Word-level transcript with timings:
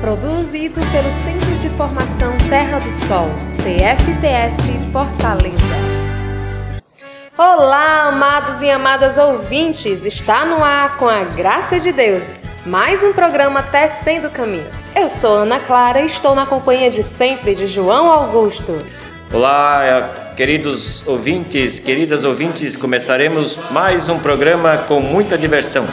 Produzido 0.00 0.80
pelo 0.92 1.10
Centro 1.24 1.58
de 1.60 1.70
Formação 1.70 2.36
Terra 2.48 2.78
do 2.78 2.92
Sol, 2.92 3.28
CFTS 3.56 4.92
Fortaleza. 4.92 5.56
Olá, 7.36 8.08
amados 8.08 8.60
e 8.60 8.70
amadas 8.70 9.16
ouvintes! 9.16 10.04
Está 10.04 10.44
no 10.44 10.62
ar 10.62 10.98
com 10.98 11.08
a 11.08 11.24
graça 11.24 11.80
de 11.80 11.92
Deus. 11.92 12.38
Mais 12.66 13.02
um 13.02 13.12
programa 13.12 13.62
Tecendo 13.62 14.28
Caminhos. 14.30 14.84
Eu 14.94 15.08
sou 15.08 15.38
Ana 15.38 15.58
Clara 15.58 16.02
e 16.02 16.06
estou 16.06 16.34
na 16.34 16.46
companhia 16.46 16.90
de 16.90 17.02
sempre 17.02 17.54
de 17.54 17.66
João 17.66 18.12
Augusto. 18.12 18.78
Olá, 19.32 20.32
queridos 20.36 21.06
ouvintes, 21.06 21.78
queridas 21.78 22.22
ouvintes, 22.22 22.76
começaremos 22.76 23.58
mais 23.70 24.08
um 24.08 24.18
programa 24.18 24.76
com 24.78 25.00
muita 25.00 25.38
diversão, 25.38 25.86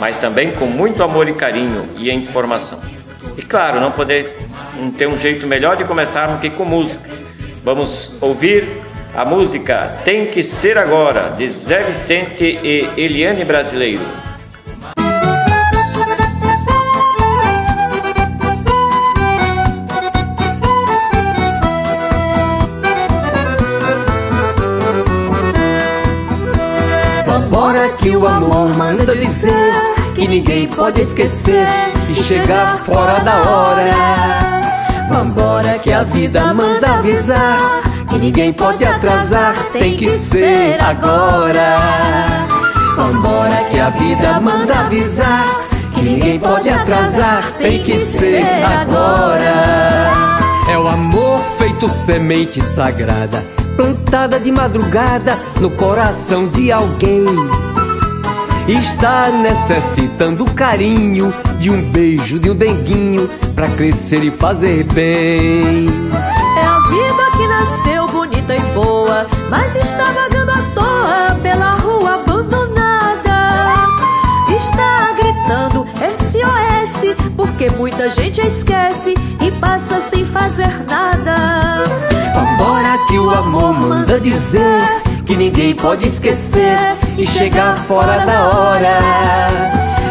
mas 0.00 0.18
também 0.18 0.52
com 0.52 0.66
muito 0.66 1.02
amor 1.02 1.28
e 1.28 1.34
carinho 1.34 1.88
e 1.96 2.10
informação. 2.10 2.99
E 3.36 3.42
claro, 3.42 3.80
não 3.80 3.92
poder 3.92 4.36
não 4.78 4.90
ter 4.90 5.06
um 5.06 5.16
jeito 5.16 5.46
melhor 5.46 5.76
de 5.76 5.84
começar 5.84 6.26
do 6.26 6.38
que 6.38 6.50
com 6.50 6.64
música. 6.64 7.08
Vamos 7.62 8.12
ouvir 8.20 8.66
a 9.14 9.24
música 9.24 9.98
Tem 10.04 10.26
que 10.26 10.42
Ser 10.42 10.78
Agora, 10.78 11.30
de 11.36 11.48
Zé 11.48 11.84
Vicente 11.84 12.44
e 12.62 12.88
Eliane 12.96 13.44
Brasileiro. 13.44 14.04
que 27.98 28.16
o 28.16 28.26
amor 28.26 28.74
manda 28.76 29.14
dizer 29.14 29.72
que 30.14 30.26
ninguém 30.26 30.66
pode 30.66 31.02
esquecer 31.02 31.66
e 32.10 32.14
chegar 32.14 32.78
fora 32.78 33.20
da 33.20 33.36
hora. 33.48 35.06
Vambora 35.08 35.78
que 35.78 35.92
a 35.92 36.02
vida 36.02 36.52
manda 36.52 36.94
avisar 36.94 37.82
que 38.08 38.18
ninguém 38.18 38.52
pode 38.52 38.84
atrasar, 38.84 39.54
tem 39.72 39.96
que 39.96 40.10
ser 40.18 40.82
agora. 40.82 41.76
Vambora 42.96 43.64
que 43.70 43.78
a 43.78 43.90
vida 43.90 44.40
manda 44.40 44.74
avisar 44.80 45.46
que 45.94 46.02
ninguém 46.02 46.38
pode 46.38 46.68
atrasar, 46.68 47.52
tem 47.58 47.82
que 47.82 47.98
ser 47.98 48.44
agora. 48.64 50.12
É 50.68 50.76
o 50.76 50.88
amor 50.88 51.40
feito 51.58 51.88
semente 51.88 52.60
sagrada, 52.60 53.44
plantada 53.76 54.40
de 54.40 54.50
madrugada 54.50 55.36
no 55.60 55.70
coração 55.70 56.48
de 56.48 56.72
alguém 56.72 57.24
está 58.68 59.28
necessitando 59.28 60.44
carinho 60.52 61.32
de 61.58 61.70
um 61.70 61.82
beijo, 61.90 62.38
de 62.38 62.50
um 62.50 62.54
denguinho 62.54 63.28
pra 63.54 63.68
crescer 63.68 64.22
e 64.22 64.30
fazer 64.30 64.84
bem. 64.84 65.86
É 66.56 66.64
a 66.64 66.78
vida 66.80 67.30
que 67.36 67.46
nasceu 67.46 68.08
bonita 68.08 68.54
e 68.54 68.60
boa, 68.72 69.26
mas 69.48 69.74
está 69.76 70.04
vagando 70.12 70.50
à 70.50 70.62
toa 70.74 71.38
pela 71.42 71.76
rua 71.76 72.14
abandonada. 72.14 73.74
Está 74.54 75.12
gritando 75.12 75.86
SOS 76.12 77.14
porque 77.36 77.70
muita 77.70 78.10
gente 78.10 78.40
esquece 78.40 79.14
e 79.40 79.50
passa 79.52 80.00
sem 80.00 80.24
fazer 80.24 80.70
nada. 80.88 81.84
Vambora 82.34 82.98
que 83.08 83.18
o 83.18 83.30
amor 83.30 83.74
manda 83.74 84.20
dizer 84.20 84.99
que 85.30 85.36
ninguém 85.36 85.72
pode 85.76 86.08
esquecer 86.08 86.76
e 87.16 87.24
chegar 87.24 87.84
fora 87.84 88.26
da 88.26 88.48
hora. 88.48 88.98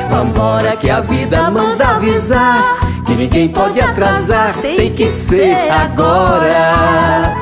Vambora 0.10 0.78
que 0.78 0.90
a 0.90 1.02
vida 1.02 1.52
manda 1.52 1.90
avisar 1.90 2.80
que 3.06 3.16
ninguém 3.16 3.50
pode 3.50 3.82
atrasar, 3.82 4.54
tem 4.62 4.94
que 4.94 5.10
ser 5.10 5.58
agora. 5.70 7.36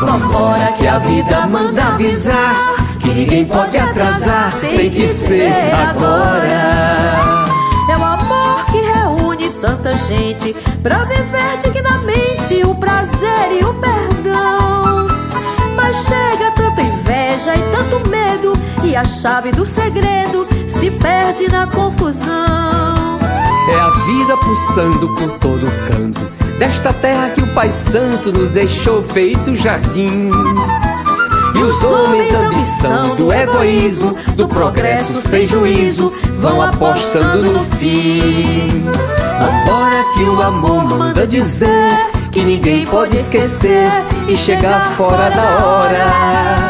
Vambora 0.00 0.72
que 0.76 0.88
a 0.88 0.98
vida 0.98 1.46
manda 1.46 1.84
avisar 1.84 2.74
que 2.98 3.10
ninguém 3.10 3.44
pode 3.44 3.78
atrasar, 3.78 4.52
tem 4.60 4.90
que 4.90 5.06
ser 5.06 5.52
agora. 5.88 7.46
É 7.88 7.96
o 7.96 8.04
amor 8.04 8.64
que 8.72 8.78
reúne 8.78 9.50
tanta 9.60 9.96
gente 9.96 10.52
pra 10.82 11.04
viver 11.04 11.58
dignamente 11.62 12.60
o 12.64 12.74
prazer 12.74 13.60
e 13.60 13.64
o 13.64 13.72
perdão. 13.74 15.06
Mas 15.76 15.96
chega 16.06 16.29
inveja 17.40 17.54
e 17.56 17.72
tanto 17.72 18.08
medo 18.08 18.52
E 18.84 18.94
a 18.94 19.04
chave 19.04 19.50
do 19.50 19.64
segredo 19.64 20.46
se 20.68 20.90
perde 20.90 21.48
na 21.48 21.66
confusão 21.66 23.18
É 23.68 23.80
a 23.80 23.90
vida 23.90 24.36
pulsando 24.36 25.08
por 25.14 25.38
todo 25.38 25.66
canto 25.88 26.20
Desta 26.58 26.92
terra 26.92 27.30
que 27.30 27.40
o 27.40 27.46
Pai 27.54 27.70
Santo 27.70 28.32
nos 28.32 28.50
deixou 28.50 29.02
feito 29.02 29.54
jardim 29.54 30.30
e 31.52 31.62
os 31.62 31.82
homens 31.82 32.32
da 32.32 32.38
ambição, 32.38 33.16
do 33.16 33.32
egoísmo, 33.32 34.16
do 34.36 34.46
progresso 34.46 35.20
sem 35.20 35.44
juízo, 35.44 36.10
vão 36.38 36.62
apostando 36.62 37.52
no 37.52 37.64
fim. 37.76 38.68
Agora 39.36 40.04
que 40.14 40.22
o 40.22 40.40
amor 40.40 40.84
manda 40.84 41.26
dizer 41.26 42.08
que 42.30 42.42
ninguém 42.42 42.86
pode 42.86 43.16
esquecer 43.16 43.90
e 44.28 44.36
chegar 44.36 44.94
fora 44.96 45.28
da 45.28 45.66
hora. 45.66 46.69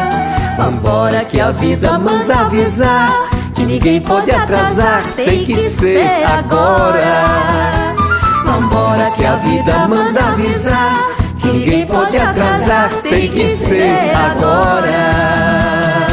Vambora 0.61 1.25
que 1.25 1.41
a 1.41 1.49
vida 1.49 1.97
manda 1.97 2.41
avisar 2.41 3.09
que 3.55 3.65
ninguém 3.65 3.99
pode 3.99 4.29
atrasar, 4.29 5.03
tem 5.15 5.43
que 5.43 5.57
ser 5.71 6.23
agora. 6.23 7.95
Vambora 8.45 9.09
que 9.09 9.25
a 9.25 9.37
vida 9.37 9.87
manda 9.87 10.23
avisar 10.23 11.15
que 11.39 11.47
ninguém 11.47 11.87
pode 11.87 12.15
atrasar, 12.15 12.91
tem 13.01 13.31
que 13.31 13.47
ser 13.47 14.11
agora. 14.15 16.10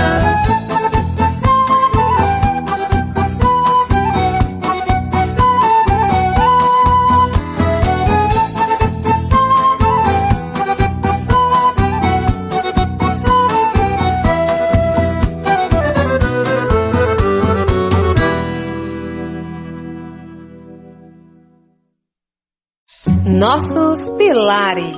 Pilares. 24.39 24.95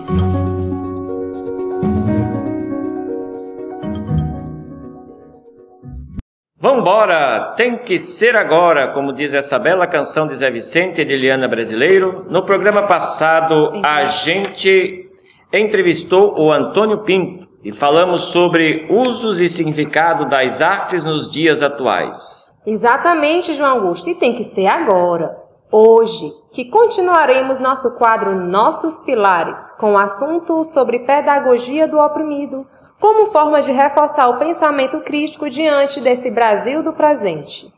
Vambora! 6.58 7.54
Tem 7.56 7.78
que 7.78 7.96
ser 7.96 8.36
agora, 8.36 8.88
como 8.88 9.14
diz 9.14 9.32
essa 9.32 9.58
bela 9.58 9.86
canção 9.86 10.26
de 10.26 10.36
Zé 10.36 10.50
Vicente 10.50 11.00
e 11.00 11.06
de 11.06 11.14
Eliana 11.14 11.48
Brasileiro. 11.48 12.26
No 12.28 12.42
programa 12.42 12.82
passado, 12.82 13.80
a 13.82 14.04
gente 14.04 15.08
entrevistou 15.50 16.38
o 16.38 16.52
Antônio 16.52 16.98
Pinto 16.98 17.46
e 17.64 17.72
falamos 17.72 18.24
sobre 18.24 18.88
usos 18.90 19.40
e 19.40 19.48
significado 19.48 20.26
das 20.26 20.60
artes 20.60 21.02
nos 21.02 21.30
dias 21.30 21.62
atuais. 21.62 22.60
Exatamente, 22.66 23.54
João 23.54 23.70
Augusto, 23.70 24.10
e 24.10 24.14
tem 24.14 24.34
que 24.34 24.44
ser 24.44 24.66
agora 24.66 25.39
hoje, 25.70 26.32
que 26.52 26.70
continuaremos 26.70 27.58
nosso 27.58 27.96
quadro 27.96 28.34
Nossos 28.34 29.00
Pilares, 29.00 29.60
com 29.78 29.92
o 29.92 29.98
assunto 29.98 30.64
sobre 30.64 31.00
pedagogia 31.00 31.86
do 31.86 31.98
oprimido, 31.98 32.66
como 32.98 33.30
forma 33.32 33.62
de 33.62 33.72
reforçar 33.72 34.28
o 34.28 34.38
pensamento 34.38 35.00
crítico 35.00 35.48
diante 35.48 36.00
desse 36.00 36.30
Brasil 36.30 36.82
do 36.82 36.92
presente. 36.92 37.72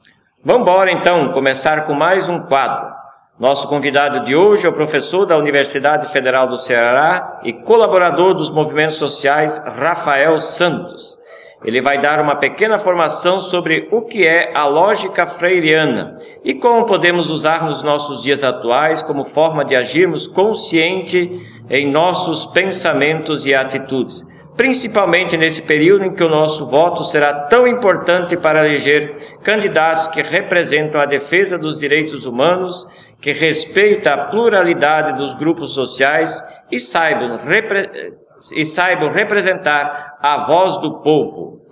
Vamos 0.45 0.63
embora 0.63 0.91
então 0.91 1.33
começar 1.33 1.87
com 1.87 1.95
mais 1.95 2.29
um 2.29 2.41
quadro. 2.41 2.93
Nosso 3.39 3.69
convidado 3.69 4.25
de 4.25 4.35
hoje 4.35 4.67
é 4.67 4.69
o 4.69 4.75
professor 4.75 5.25
da 5.25 5.37
Universidade 5.37 6.09
Federal 6.09 6.47
do 6.47 6.59
Ceará 6.59 7.41
e 7.43 7.53
colaborador 7.53 8.35
dos 8.35 8.51
movimentos 8.51 8.97
sociais 8.97 9.59
Rafael 9.65 10.39
Santos. 10.39 11.19
Ele 11.65 11.81
vai 11.81 12.01
dar 12.01 12.21
uma 12.21 12.37
pequena 12.37 12.79
formação 12.79 13.41
sobre 13.41 13.89
o 13.93 14.03
que 14.03 14.27
é 14.27 14.51
a 14.55 14.67
lógica 14.67 15.27
freiriana 15.27 16.17
e 16.45 16.55
como 16.55 16.87
podemos 16.87 17.31
usar 17.31 17.65
nos 17.65 17.83
nossos 17.83 18.23
dias 18.23 18.43
atuais 18.43 19.01
como 19.03 19.25
forma 19.25 19.65
de 19.65 19.77
agirmos 19.77 20.27
consciente 20.27 21.41
em 21.71 21.89
nossos 21.89 22.47
pensamentos 22.47 23.47
e 23.47 23.55
atitudes, 23.55 24.25
principalmente 24.57 25.37
nesse 25.37 25.63
período 25.63 26.05
em 26.05 26.15
que 26.15 26.25
o 26.25 26.29
nosso 26.29 26.67
voto 26.67 27.05
será 27.05 27.33
tão 27.33 27.67
importante 27.67 28.37
para 28.37 28.67
eleger 28.67 29.15
candidatos 29.43 30.09
que 30.09 30.21
representam 30.21 31.01
a 31.01 31.07
defesa 31.07 31.57
dos 31.57 31.79
direitos 31.79 32.27
humanos, 32.27 32.89
que 33.21 33.33
respeitam 33.33 34.13
a 34.13 34.25
pluralidade 34.25 35.17
dos 35.17 35.35
grupos 35.35 35.73
sociais 35.73 36.43
e 36.73 36.81
saibam, 36.81 37.37
repre 37.37 37.89
e 38.57 38.65
saibam 38.65 39.09
representar 39.09 40.12
a 40.23 40.47
voz 40.47 40.79
do 40.79 41.01
povo. 41.01 41.63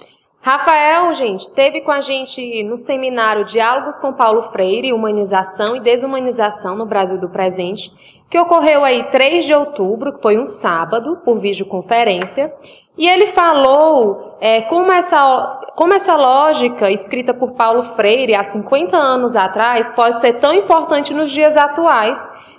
Rafael, 0.43 1.15
gente, 1.15 1.55
teve 1.55 1.83
com 1.83 1.93
a 1.93 2.01
gente 2.01 2.65
no 2.65 2.77
seminário 2.77 3.45
Diálogos 3.45 4.01
com 4.01 4.13
Paulo 4.13 4.43
Freire, 4.43 4.93
Humanização 4.93 5.77
e 5.77 5.81
Desumanização 5.81 6.75
no 6.75 6.85
Brasil 6.85 7.17
do 7.17 7.29
Presente, 7.29 7.93
que 8.29 8.39
ocorreu 8.39 8.83
aí 8.83 9.09
3 9.11 9.45
de 9.45 9.55
outubro, 9.55 10.15
que 10.15 10.23
foi 10.23 10.37
um 10.37 10.47
sábado, 10.47 11.21
por 11.25 11.39
videoconferência, 11.39 12.53
e 12.99 13.09
ele 13.09 13.29
falou 13.29 14.37
é, 14.41 14.63
como, 14.63 14.91
essa, 14.91 15.61
como 15.77 15.95
essa 15.95 16.17
lógica 16.17 16.91
escrita 16.91 17.33
por 17.33 17.53
Paulo 17.53 17.95
Freire 17.95 18.35
há 18.35 18.43
50 18.43 18.97
anos 18.97 19.37
atrás 19.37 19.93
pode 19.93 20.19
ser 20.21 20.41
tão 20.41 20.53
importante 20.53 21.15
nos 21.15 21.31
dias 21.31 21.57
atuais 21.57 22.19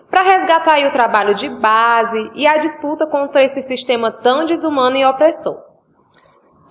para 0.10 0.24
resgatar 0.24 0.80
o 0.88 0.92
trabalho 0.92 1.36
de 1.36 1.50
base 1.50 2.32
e 2.34 2.48
a 2.48 2.58
disputa 2.60 3.06
contra 3.06 3.44
esse 3.44 3.62
sistema 3.62 4.10
tão 4.10 4.46
desumano 4.46 4.96
e 4.96 5.06
opressor. 5.06 5.71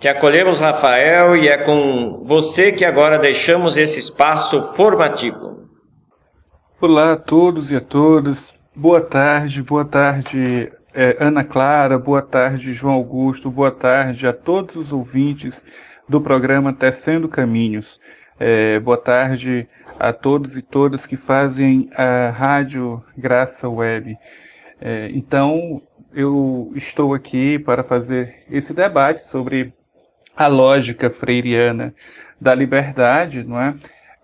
Te 0.00 0.08
acolhemos, 0.08 0.58
Rafael, 0.58 1.36
e 1.36 1.46
é 1.46 1.58
com 1.58 2.22
você 2.24 2.72
que 2.72 2.86
agora 2.86 3.18
deixamos 3.18 3.76
esse 3.76 3.98
espaço 3.98 4.72
formativo. 4.74 5.68
Olá 6.80 7.12
a 7.12 7.16
todos 7.18 7.70
e 7.70 7.76
a 7.76 7.82
todas. 7.82 8.58
Boa 8.74 9.02
tarde, 9.02 9.62
boa 9.62 9.84
tarde, 9.84 10.72
é, 10.94 11.18
Ana 11.20 11.44
Clara, 11.44 11.98
boa 11.98 12.22
tarde, 12.22 12.72
João 12.72 12.94
Augusto, 12.94 13.50
boa 13.50 13.70
tarde 13.70 14.26
a 14.26 14.32
todos 14.32 14.74
os 14.74 14.90
ouvintes 14.90 15.62
do 16.08 16.18
programa 16.18 16.72
Tecendo 16.72 17.28
Caminhos. 17.28 18.00
É, 18.38 18.80
boa 18.80 18.96
tarde 18.96 19.68
a 19.98 20.14
todos 20.14 20.56
e 20.56 20.62
todas 20.62 21.06
que 21.06 21.18
fazem 21.18 21.90
a 21.94 22.30
Rádio 22.30 23.04
Graça 23.18 23.68
Web. 23.68 24.16
É, 24.80 25.10
então, 25.12 25.82
eu 26.14 26.72
estou 26.74 27.12
aqui 27.12 27.58
para 27.58 27.84
fazer 27.84 28.46
esse 28.50 28.72
debate 28.72 29.22
sobre 29.22 29.74
a 30.36 30.46
lógica 30.46 31.10
freiriana 31.10 31.94
da 32.40 32.54
liberdade, 32.54 33.44
não 33.44 33.60
é? 33.60 33.74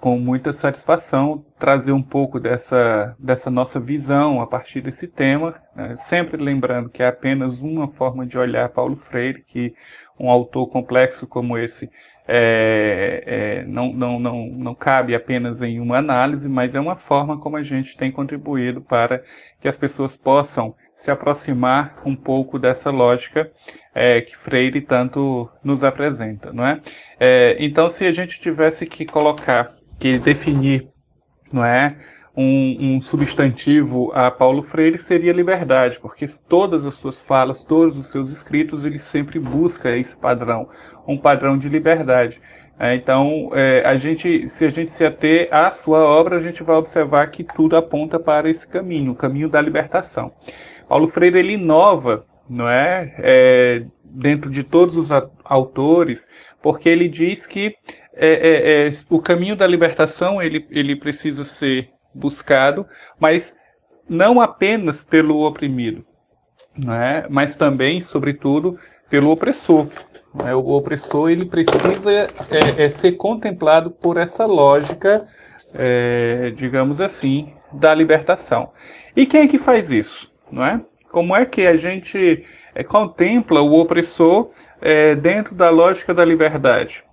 Com 0.01 0.19
muita 0.19 0.53
satisfação 0.53 1.45
trazer 1.59 1.93
um 1.93 2.03
pouco 2.03 2.39
dessa, 2.39 3.17
dessa 3.19 3.51
nossa 3.51 3.81
visão 3.81 4.41
a 4.41 4.47
partir 4.47 4.81
desse 4.81 5.07
tema, 5.07 5.55
né? 5.75 5.97
sempre 5.97 6.43
lembrando 6.43 6.89
que 6.89 7.03
é 7.03 7.09
apenas 7.09 7.61
uma 7.61 7.89
forma 7.89 8.27
de 8.27 8.39
olhar 8.39 8.69
Paulo 8.69 8.97
Freire, 8.97 9.43
que 9.47 9.75
um 10.19 10.31
autor 10.31 10.69
complexo 10.69 11.27
como 11.27 11.59
esse 11.59 11.91
é, 12.29 13.23
é, 13.27 13.65
não, 13.65 13.93
não, 13.93 14.19
não, 14.19 14.47
não 14.47 14.75
cabe 14.75 15.15
apenas 15.15 15.63
em 15.63 15.79
uma 15.79 15.99
análise, 15.99 16.49
mas 16.49 16.75
é 16.75 16.81
uma 16.81 16.97
forma 16.97 17.39
como 17.39 17.57
a 17.57 17.63
gente 17.63 17.97
tem 17.97 18.11
contribuído 18.11 18.81
para 18.81 19.23
que 19.61 19.69
as 19.69 19.77
pessoas 19.77 20.17
possam 20.17 20.75
se 20.95 21.11
aproximar 21.11 22.01
um 22.05 22.17
pouco 22.17 22.59
dessa 22.59 22.91
lógica 22.91 23.51
é, 23.95 24.21
que 24.21 24.37
Freire 24.37 24.81
tanto 24.81 25.49
nos 25.63 25.85
apresenta, 25.85 26.53
não 26.53 26.67
é? 26.67 26.81
é? 27.21 27.57
Então, 27.59 27.89
se 27.89 28.05
a 28.05 28.13
gente 28.13 28.41
tivesse 28.41 28.87
que 28.87 29.05
colocar, 29.05 29.75
que 29.99 30.19
definir, 30.19 30.89
não 31.53 31.65
é, 31.65 31.97
um, 32.37 32.97
um, 32.97 33.01
substantivo 33.01 34.13
a 34.13 34.31
Paulo 34.31 34.63
Freire 34.63 34.99
seria 34.99 35.33
liberdade, 35.33 35.99
porque 35.99 36.27
todas 36.49 36.85
as 36.85 36.95
suas 36.95 37.21
falas, 37.21 37.63
todos 37.63 37.97
os 37.97 38.09
seus 38.09 38.31
escritos, 38.31 38.85
ele 38.85 38.99
sempre 38.99 39.39
busca 39.39 39.97
esse 39.97 40.15
padrão, 40.15 40.69
um 41.07 41.17
padrão 41.17 41.57
de 41.57 41.69
liberdade. 41.69 42.41
É, 42.79 42.95
então, 42.95 43.51
é, 43.55 43.83
a 43.87 43.97
gente, 43.97 44.49
se 44.51 44.67
a 44.67 44.69
gente 44.69 44.91
se 44.91 45.03
ater 45.03 45.49
à 45.51 45.71
sua 45.71 46.01
obra, 46.01 46.37
a 46.37 46.41
gente 46.41 46.63
vai 46.63 46.77
observar 46.77 47.31
que 47.31 47.43
tudo 47.43 47.75
aponta 47.75 48.21
para 48.21 48.51
esse 48.51 48.69
caminho, 48.69 49.13
o 49.13 49.17
caminho 49.17 49.49
da 49.49 49.61
libertação. 49.63 50.31
Paulo 50.87 51.09
Freire 51.09 51.39
ele 51.39 51.55
inova, 51.55 52.27
não 52.49 52.69
é, 52.69 53.15
é 53.19 53.85
dentro 54.05 54.51
de 54.51 54.63
todos 54.63 54.95
os 54.95 55.11
autores, 55.43 56.29
porque 56.63 56.89
ele 56.89 57.09
diz 57.09 57.47
que 57.47 57.75
é, 58.13 58.29
é, 58.29 58.87
é, 58.87 58.91
o 59.11 59.21
caminho 59.21 59.57
da 59.57 59.67
libertação 59.67 60.41
ele, 60.41 60.67
ele 60.71 60.97
precisa 60.97 61.45
ser 61.45 61.91
buscado, 62.17 62.87
mas 63.19 63.55
não 64.09 64.41
apenas 64.41 65.05
pelo 65.05 65.45
oprimido, 65.47 66.05
né? 66.77 67.27
mas 67.29 67.57
também, 67.57 68.01
sobretudo, 68.01 68.79
pelo 69.09 69.31
opressor. 69.31 69.89
Né? 70.35 70.55
O 70.55 70.69
opressor 70.71 71.31
ele 71.31 71.45
precisa 71.45 72.13
é, 72.13 72.85
é 72.85 72.89
ser 72.89 73.13
contemplado 73.13 73.91
por 73.91 74.17
essa 74.17 74.47
lógica, 74.47 75.27
é, 75.75 76.51
digamos 76.57 77.01
assim, 77.01 77.53
da 77.73 77.95
libertação. 77.95 78.71
E 79.15 79.27
quem 79.27 79.43
é 79.43 79.49
que 79.49 79.59
faz 79.59 79.91
isso? 79.91 80.33
Não 80.51 80.65
é? 80.65 80.81
Como 81.11 81.35
é 81.35 81.45
que 81.47 81.67
a 81.67 81.77
gente 81.77 82.45
é, 82.75 82.85
contempla 82.85 83.63
o 83.63 83.79
opressor 83.79 84.51
é, 84.81 85.15
dentro 85.15 85.55
da 85.55 85.71
lógica 85.71 86.13
da 86.13 86.25
liberdade? 86.25 87.05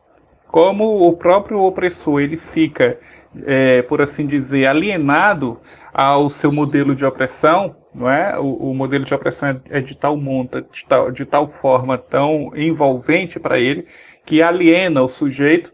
Como 0.47 1.07
o 1.07 1.13
próprio 1.13 1.61
opressor 1.61 2.21
ele 2.21 2.37
fica 2.37 2.99
é, 3.45 3.81
por 3.83 4.01
assim 4.01 4.25
dizer, 4.25 4.67
alienado 4.67 5.59
ao 5.93 6.29
seu 6.29 6.51
modelo 6.51 6.95
de 6.95 7.05
opressão, 7.05 7.75
não 7.93 8.09
é? 8.09 8.37
O, 8.39 8.71
o 8.71 8.73
modelo 8.73 9.05
de 9.05 9.13
opressão 9.13 9.49
é, 9.49 9.77
é 9.77 9.81
de 9.81 9.95
tal 9.95 10.15
monta, 10.17 10.61
de 10.61 10.85
tal, 10.85 11.11
de 11.11 11.25
tal 11.25 11.47
forma 11.47 11.97
tão 11.97 12.51
envolvente 12.55 13.39
para 13.39 13.59
ele, 13.59 13.85
que 14.25 14.41
aliena 14.41 15.01
o 15.01 15.09
sujeito 15.09 15.73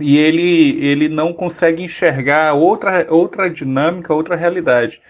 e 0.00 0.16
ele, 0.16 0.84
ele 0.84 1.08
não 1.08 1.32
consegue 1.32 1.82
enxergar 1.82 2.54
outra, 2.54 3.06
outra 3.12 3.50
dinâmica, 3.50 4.14
outra 4.14 4.36
realidade. 4.36 5.00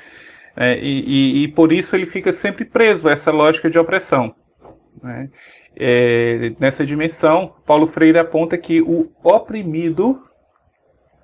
É, 0.56 0.76
e, 0.78 1.04
e, 1.06 1.42
e, 1.44 1.48
por 1.48 1.72
isso 1.72 1.94
ele 1.94 2.06
fica 2.06 2.32
sempre 2.32 2.64
preso 2.64 3.08
a 3.08 3.12
essa 3.12 3.30
lógica 3.30 3.70
de 3.70 3.78
opressão. 3.78 4.34
Né? 5.02 5.28
É, 5.76 6.52
nessa 6.58 6.84
dimensão, 6.84 7.54
Paulo 7.64 7.86
Freire 7.86 8.18
aponta 8.18 8.58
que 8.58 8.80
o 8.82 9.08
oprimido 9.22 10.27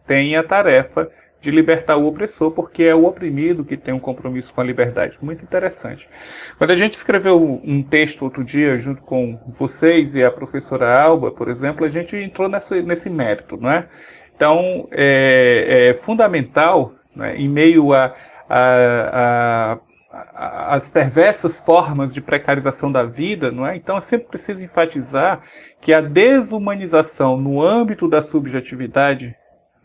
tem 0.06 0.36
a 0.36 0.42
tarefa 0.42 1.10
de 1.44 1.50
libertar 1.50 1.96
o 1.96 2.06
opressor, 2.06 2.50
porque 2.52 2.84
é 2.84 2.94
o 2.94 3.04
oprimido 3.04 3.64
que 3.64 3.76
tem 3.76 3.92
um 3.92 4.00
compromisso 4.00 4.52
com 4.52 4.62
a 4.62 4.64
liberdade. 4.64 5.18
Muito 5.20 5.44
interessante. 5.44 6.08
Quando 6.56 6.70
a 6.70 6.76
gente 6.76 6.96
escreveu 6.96 7.60
um 7.62 7.82
texto 7.82 8.22
outro 8.22 8.42
dia, 8.42 8.78
junto 8.78 9.02
com 9.02 9.38
vocês 9.46 10.14
e 10.14 10.24
a 10.24 10.30
professora 10.30 10.98
Alba, 10.98 11.30
por 11.30 11.48
exemplo, 11.48 11.84
a 11.84 11.90
gente 11.90 12.16
entrou 12.16 12.48
nessa, 12.48 12.80
nesse 12.80 13.10
mérito, 13.10 13.58
não 13.58 13.70
é? 13.70 13.86
Então, 14.34 14.88
é, 14.90 15.90
é 15.90 15.94
fundamental, 16.02 16.94
né, 17.14 17.36
em 17.36 17.48
meio 17.48 17.92
a, 17.92 18.14
a, 18.48 19.78
a, 20.12 20.74
as 20.74 20.90
perversas 20.90 21.60
formas 21.60 22.14
de 22.14 22.22
precarização 22.22 22.90
da 22.90 23.02
vida, 23.04 23.50
não 23.50 23.66
é? 23.66 23.76
Então, 23.76 23.96
eu 23.96 24.02
sempre 24.02 24.28
preciso 24.28 24.62
enfatizar 24.62 25.42
que 25.78 25.92
a 25.92 26.00
desumanização 26.00 27.36
no 27.36 27.62
âmbito 27.62 28.08
da 28.08 28.22
subjetividade 28.22 29.36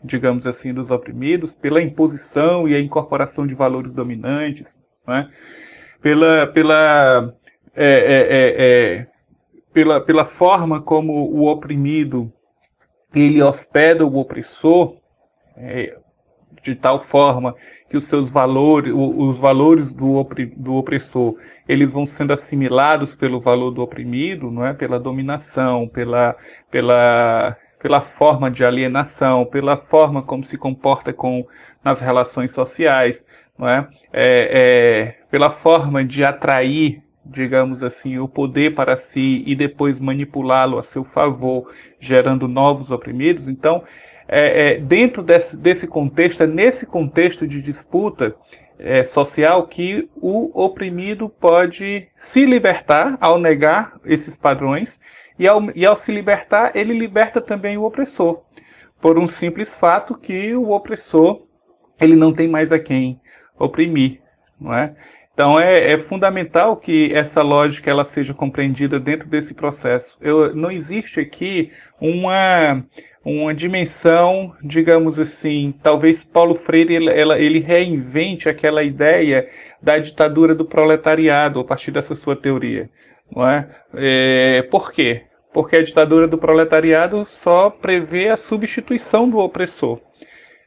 digamos 0.02 0.46
assim, 0.46 0.72
dos 0.72 0.90
oprimidos, 0.90 1.56
pela 1.56 1.82
imposição 1.82 2.68
e 2.68 2.74
a 2.74 2.80
incorporação 2.80 3.46
de 3.46 3.54
valores 3.54 3.92
dominantes, 3.92 4.80
né? 5.06 5.28
pela, 6.00 6.46
pela, 6.46 7.34
é, 7.74 7.86
é, 7.86 8.26
é, 8.30 8.98
é, 8.98 9.06
pela, 9.72 10.00
pela 10.00 10.24
forma 10.24 10.80
como 10.80 11.12
o 11.12 11.46
oprimido 11.46 12.32
ele 13.14 13.42
hospeda 13.42 14.06
o 14.06 14.16
opressor, 14.16 14.96
é, 15.56 15.96
de 16.62 16.74
tal 16.74 17.02
forma 17.02 17.54
que 17.88 17.96
os 17.96 18.04
seus 18.04 18.30
valores, 18.30 18.92
os 18.94 19.38
valores 19.38 19.92
do, 19.92 20.22
do 20.56 20.74
opressor, 20.74 21.34
eles 21.66 21.92
vão 21.92 22.06
sendo 22.06 22.32
assimilados 22.32 23.16
pelo 23.16 23.40
valor 23.40 23.72
do 23.72 23.82
oprimido, 23.82 24.50
não 24.50 24.64
é? 24.64 24.72
Pela 24.72 25.00
dominação, 25.00 25.88
pela, 25.88 26.36
pela 26.70 27.56
pela 27.80 28.00
forma 28.00 28.50
de 28.50 28.62
alienação, 28.62 29.44
pela 29.44 29.76
forma 29.76 30.22
como 30.22 30.44
se 30.44 30.56
comporta 30.56 31.12
com 31.12 31.46
nas 31.82 32.00
relações 32.00 32.52
sociais, 32.52 33.24
não 33.58 33.68
é? 33.68 33.88
é, 34.12 34.50
é 34.52 35.16
pela 35.30 35.50
forma 35.50 36.04
de 36.04 36.22
atrair, 36.22 37.02
digamos 37.24 37.82
assim, 37.82 38.18
o 38.18 38.28
poder 38.28 38.74
para 38.74 38.96
si 38.96 39.42
e 39.46 39.56
depois 39.56 39.98
manipulá-lo 39.98 40.78
a 40.78 40.82
seu 40.82 41.04
favor, 41.04 41.72
gerando 41.98 42.46
novos 42.46 42.90
oprimidos. 42.90 43.48
Então, 43.48 43.82
é, 44.28 44.74
é, 44.74 44.78
dentro 44.78 45.22
desse, 45.22 45.56
desse 45.56 45.86
contexto, 45.86 46.42
é 46.42 46.46
nesse 46.46 46.86
contexto 46.86 47.48
de 47.48 47.62
disputa 47.62 48.34
é, 48.78 49.02
social 49.02 49.66
que 49.66 50.08
o 50.16 50.50
oprimido 50.54 51.28
pode 51.28 52.08
se 52.14 52.44
libertar 52.46 53.16
ao 53.20 53.38
negar 53.38 53.98
esses 54.04 54.36
padrões 54.36 55.00
E 55.40 55.48
ao, 55.48 55.62
e 55.74 55.86
ao 55.86 55.96
se 55.96 56.12
libertar, 56.12 56.76
ele 56.76 56.92
liberta 56.92 57.40
também 57.40 57.78
o 57.78 57.84
opressor, 57.84 58.42
por 59.00 59.18
um 59.18 59.26
simples 59.26 59.74
fato 59.74 60.14
que 60.14 60.54
o 60.54 60.70
opressor 60.70 61.46
ele 61.98 62.14
não 62.14 62.30
tem 62.30 62.46
mais 62.46 62.70
a 62.72 62.78
quem 62.78 63.18
oprimir, 63.58 64.20
não 64.60 64.74
é? 64.74 64.94
Então 65.32 65.58
é, 65.58 65.94
é, 65.94 65.98
fundamental 65.98 66.76
que 66.76 67.10
essa 67.14 67.40
lógica 67.40 67.88
ela 67.90 68.04
seja 68.04 68.34
compreendida 68.34 69.00
dentro 69.00 69.26
desse 69.30 69.54
processo. 69.54 70.18
Eu, 70.20 70.54
não 70.54 70.70
existe 70.70 71.20
aqui 71.20 71.72
uma, 71.98 72.84
uma 73.24 73.54
dimensão, 73.54 74.54
digamos 74.62 75.18
assim, 75.18 75.72
talvez 75.82 76.22
Paulo 76.22 76.54
Freire 76.54 76.96
ele, 76.96 77.10
ela, 77.10 77.38
ele 77.38 77.60
reinvente 77.60 78.46
aquela 78.46 78.82
ideia 78.82 79.48
da 79.80 79.96
ditadura 79.96 80.54
do 80.54 80.66
proletariado 80.66 81.60
a 81.60 81.64
partir 81.64 81.90
dessa 81.90 82.14
sua 82.14 82.36
teoria. 82.36 82.90
Não 83.34 83.48
é? 83.48 83.66
é 83.94 84.62
por 84.70 84.92
quê? 84.92 85.29
Porque 85.52 85.76
a 85.76 85.82
ditadura 85.82 86.28
do 86.28 86.38
proletariado 86.38 87.24
só 87.24 87.70
prevê 87.70 88.28
a 88.28 88.36
substituição 88.36 89.28
do 89.28 89.38
opressor. 89.38 90.00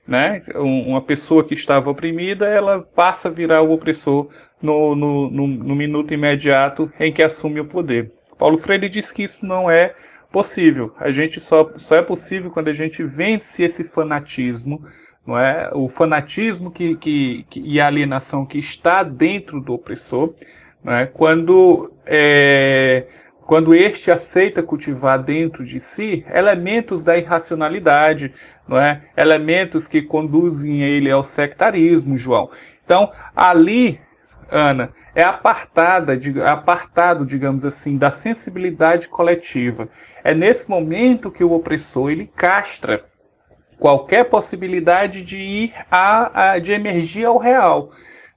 Né? 0.05 0.43
Uma 0.55 1.01
pessoa 1.01 1.43
que 1.43 1.53
estava 1.53 1.89
oprimida, 1.89 2.47
ela 2.47 2.81
passa 2.81 3.29
a 3.29 3.31
virar 3.31 3.61
o 3.61 3.71
opressor 3.71 4.27
no, 4.61 4.95
no, 4.95 5.29
no, 5.29 5.47
no 5.47 5.75
minuto 5.75 6.13
imediato 6.13 6.91
em 6.99 7.11
que 7.11 7.23
assume 7.23 7.61
o 7.61 7.65
poder. 7.65 8.11
Paulo 8.37 8.57
Freire 8.57 8.89
diz 8.89 9.11
que 9.11 9.23
isso 9.23 9.45
não 9.45 9.69
é 9.71 9.93
possível. 10.31 10.93
A 10.99 11.11
gente 11.11 11.39
só, 11.39 11.71
só 11.77 11.95
é 11.95 12.01
possível 12.01 12.49
quando 12.49 12.67
a 12.67 12.73
gente 12.73 13.03
vence 13.03 13.63
esse 13.63 13.83
fanatismo, 13.83 14.83
não 15.25 15.37
é? 15.37 15.69
O 15.73 15.87
fanatismo 15.87 16.71
que, 16.71 16.95
que, 16.95 17.45
que 17.49 17.61
e 17.61 17.79
a 17.79 17.87
alienação 17.87 18.45
que 18.45 18.57
está 18.57 19.03
dentro 19.03 19.61
do 19.61 19.73
opressor, 19.73 20.33
não 20.83 20.93
é? 20.93 21.05
Quando 21.05 21.93
é, 22.05 23.05
quando 23.45 23.73
este 23.73 24.11
aceita 24.11 24.63
cultivar 24.63 25.21
dentro 25.21 25.65
de 25.65 25.79
si 25.79 26.25
elementos 26.33 27.03
da 27.03 27.17
irracionalidade, 27.17 28.33
não 28.67 28.77
é? 28.77 29.03
Elementos 29.15 29.87
que 29.87 30.01
conduzem 30.01 30.81
ele 30.81 31.11
ao 31.11 31.23
sectarismo, 31.23 32.17
João. 32.17 32.49
Então, 32.83 33.11
ali 33.35 33.99
Ana, 34.49 34.91
é 35.15 35.23
apartada, 35.23 36.13
apartado, 36.45 37.25
digamos 37.25 37.65
assim, 37.65 37.97
da 37.97 38.11
sensibilidade 38.11 39.07
coletiva. 39.07 39.89
É 40.23 40.33
nesse 40.35 40.69
momento 40.69 41.31
que 41.31 41.43
o 41.43 41.53
opressor 41.53 42.11
ele 42.11 42.31
castra 42.35 43.03
qualquer 43.79 44.25
possibilidade 44.25 45.23
de 45.23 45.37
ir 45.37 45.73
a, 45.89 46.51
a 46.51 46.59
de 46.59 46.71
emergir 46.71 47.25
ao 47.25 47.37
real. 47.37 47.89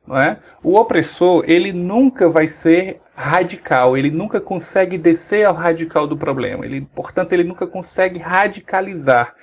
É? 0.09 0.37
O 0.63 0.77
opressor 0.77 1.45
ele 1.47 1.73
nunca 1.73 2.31
vai 2.31 2.49
ser 2.49 3.01
radical, 3.17 3.97
ele 3.97 4.11
nunca 4.11 4.39
consegue 4.41 4.99
descer 4.99 5.47
ao 5.47 5.55
radical 5.55 6.07
do 6.07 6.17
problema. 6.17 6.67
Ele, 6.67 6.83
portanto, 6.95 7.33
ele 7.33 7.45
nunca 7.45 7.67
consegue 7.67 8.19
radicalizar. 8.19 9.35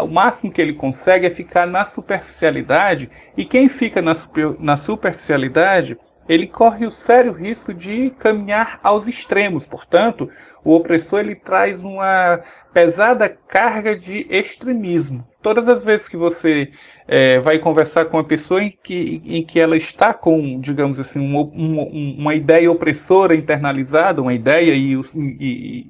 O 0.00 0.06
máximo 0.06 0.50
que 0.50 0.62
ele 0.62 0.72
consegue 0.72 1.26
é 1.26 1.30
ficar 1.30 1.66
na 1.66 1.84
superficialidade, 1.84 3.10
e 3.36 3.44
quem 3.44 3.68
fica 3.68 4.00
na, 4.00 4.14
super, 4.14 4.56
na 4.58 4.76
superficialidade 4.76 5.98
ele 6.28 6.46
corre 6.46 6.86
o 6.86 6.90
sério 6.90 7.32
risco 7.32 7.72
de 7.72 8.10
caminhar 8.18 8.78
aos 8.82 9.08
extremos. 9.08 9.66
Portanto, 9.66 10.28
o 10.62 10.74
opressor 10.74 11.20
ele 11.20 11.34
traz 11.34 11.80
uma 11.82 12.40
pesada 12.72 13.28
carga 13.28 13.96
de 13.96 14.26
extremismo. 14.28 15.26
Todas 15.48 15.66
as 15.66 15.82
vezes 15.82 16.06
que 16.06 16.16
você 16.18 16.70
é, 17.08 17.38
vai 17.40 17.58
conversar 17.58 18.04
com 18.04 18.18
uma 18.18 18.24
pessoa 18.24 18.62
em 18.62 18.70
que, 18.70 19.22
em 19.24 19.42
que 19.42 19.58
ela 19.58 19.78
está 19.78 20.12
com, 20.12 20.60
digamos 20.60 21.00
assim, 21.00 21.18
uma, 21.18 21.40
uma, 21.40 22.34
ideia 22.34 22.70
opressora 22.70 23.34
internalizada, 23.34 24.20
uma 24.20 24.34
ideia 24.34 24.74
e, 24.74 24.94
e, 25.40 25.86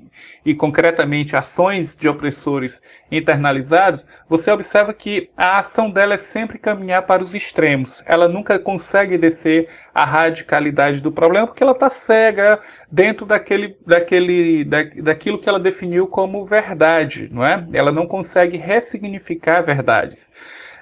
e, 0.47 0.55
concretamente 0.55 1.35
ações 1.35 1.97
de 1.97 2.09
opressores 2.09 2.81
internalizados, 3.11 4.07
você 4.29 4.49
observa 4.53 4.95
que 4.95 5.29
a 5.37 5.59
ação 5.59 5.91
dela 5.91 6.15
é 6.15 6.19
sempre 6.19 6.57
caminhar 6.57 7.03
para 7.03 7.25
os 7.25 7.35
extremos. 7.35 8.01
Ela 8.07 8.29
nunca 8.29 8.61
consegue 8.61 9.19
descer 9.19 9.69
a 9.93 10.05
radicalidade 10.05 11.01
do 11.01 11.11
problema 11.11 11.49
porque 11.49 11.65
ela 11.65 11.73
está 11.73 11.91
cega 11.91 12.61
dentro 12.91 13.27
daquele, 13.27 13.77
daquele, 13.85 14.65
da, 14.65 14.85
daquilo 15.03 15.39
que 15.39 15.49
ela 15.49 15.59
definiu 15.59 16.07
como 16.07 16.47
verdade, 16.47 17.29
não 17.33 17.45
é? 17.45 17.67
Ela 17.73 17.91
não 17.91 18.07
consegue 18.07 18.57
ressignificar 18.57 19.48
verdades. 19.63 20.29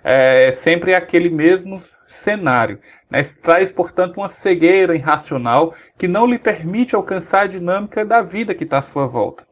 É 0.03 0.53
sempre 0.53 0.95
aquele 0.95 1.31
mesmo 1.31 1.81
cenário. 2.07 2.79
Né? 3.11 3.23
Traz, 3.43 3.73
portanto, 3.73 4.19
uma 4.19 4.29
cegueira 4.29 4.95
irracional 4.95 5.75
que 5.99 6.09
não 6.09 6.27
lhe 6.27 6.39
permite 6.39 6.95
alcançar 6.95 7.43
a 7.43 7.47
dinâmica 7.47 8.05
da 8.05 8.23
vida 8.23 8.55
que 8.55 8.65
está 8.65 8.79
à 8.79 8.83
sua 8.83 9.07
volta. 9.07 9.47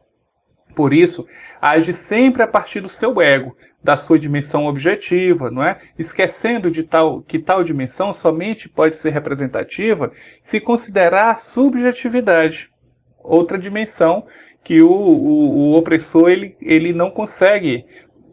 Por 0.75 0.93
isso, 0.93 1.25
age 1.61 1.93
sempre 1.93 2.43
a 2.43 2.47
partir 2.47 2.81
do 2.81 2.89
seu 2.89 3.21
ego, 3.21 3.55
da 3.81 3.95
sua 3.95 4.19
dimensão 4.19 4.65
objetiva, 4.65 5.49
não 5.49 5.63
é? 5.63 5.77
Esquecendo 5.97 6.69
de 6.69 6.83
tal 6.83 7.21
que 7.21 7.39
tal 7.39 7.63
dimensão 7.63 8.13
somente 8.13 8.67
pode 8.67 8.97
ser 8.97 9.11
representativa 9.11 10.11
se 10.43 10.59
considerar 10.59 11.31
a 11.31 11.35
subjetividade, 11.35 12.69
outra 13.23 13.57
dimensão 13.57 14.25
que 14.63 14.81
o, 14.81 14.91
o, 14.91 15.57
o 15.57 15.77
opressor 15.77 16.29
ele, 16.29 16.57
ele 16.59 16.91
não 16.91 17.09
consegue 17.09 17.85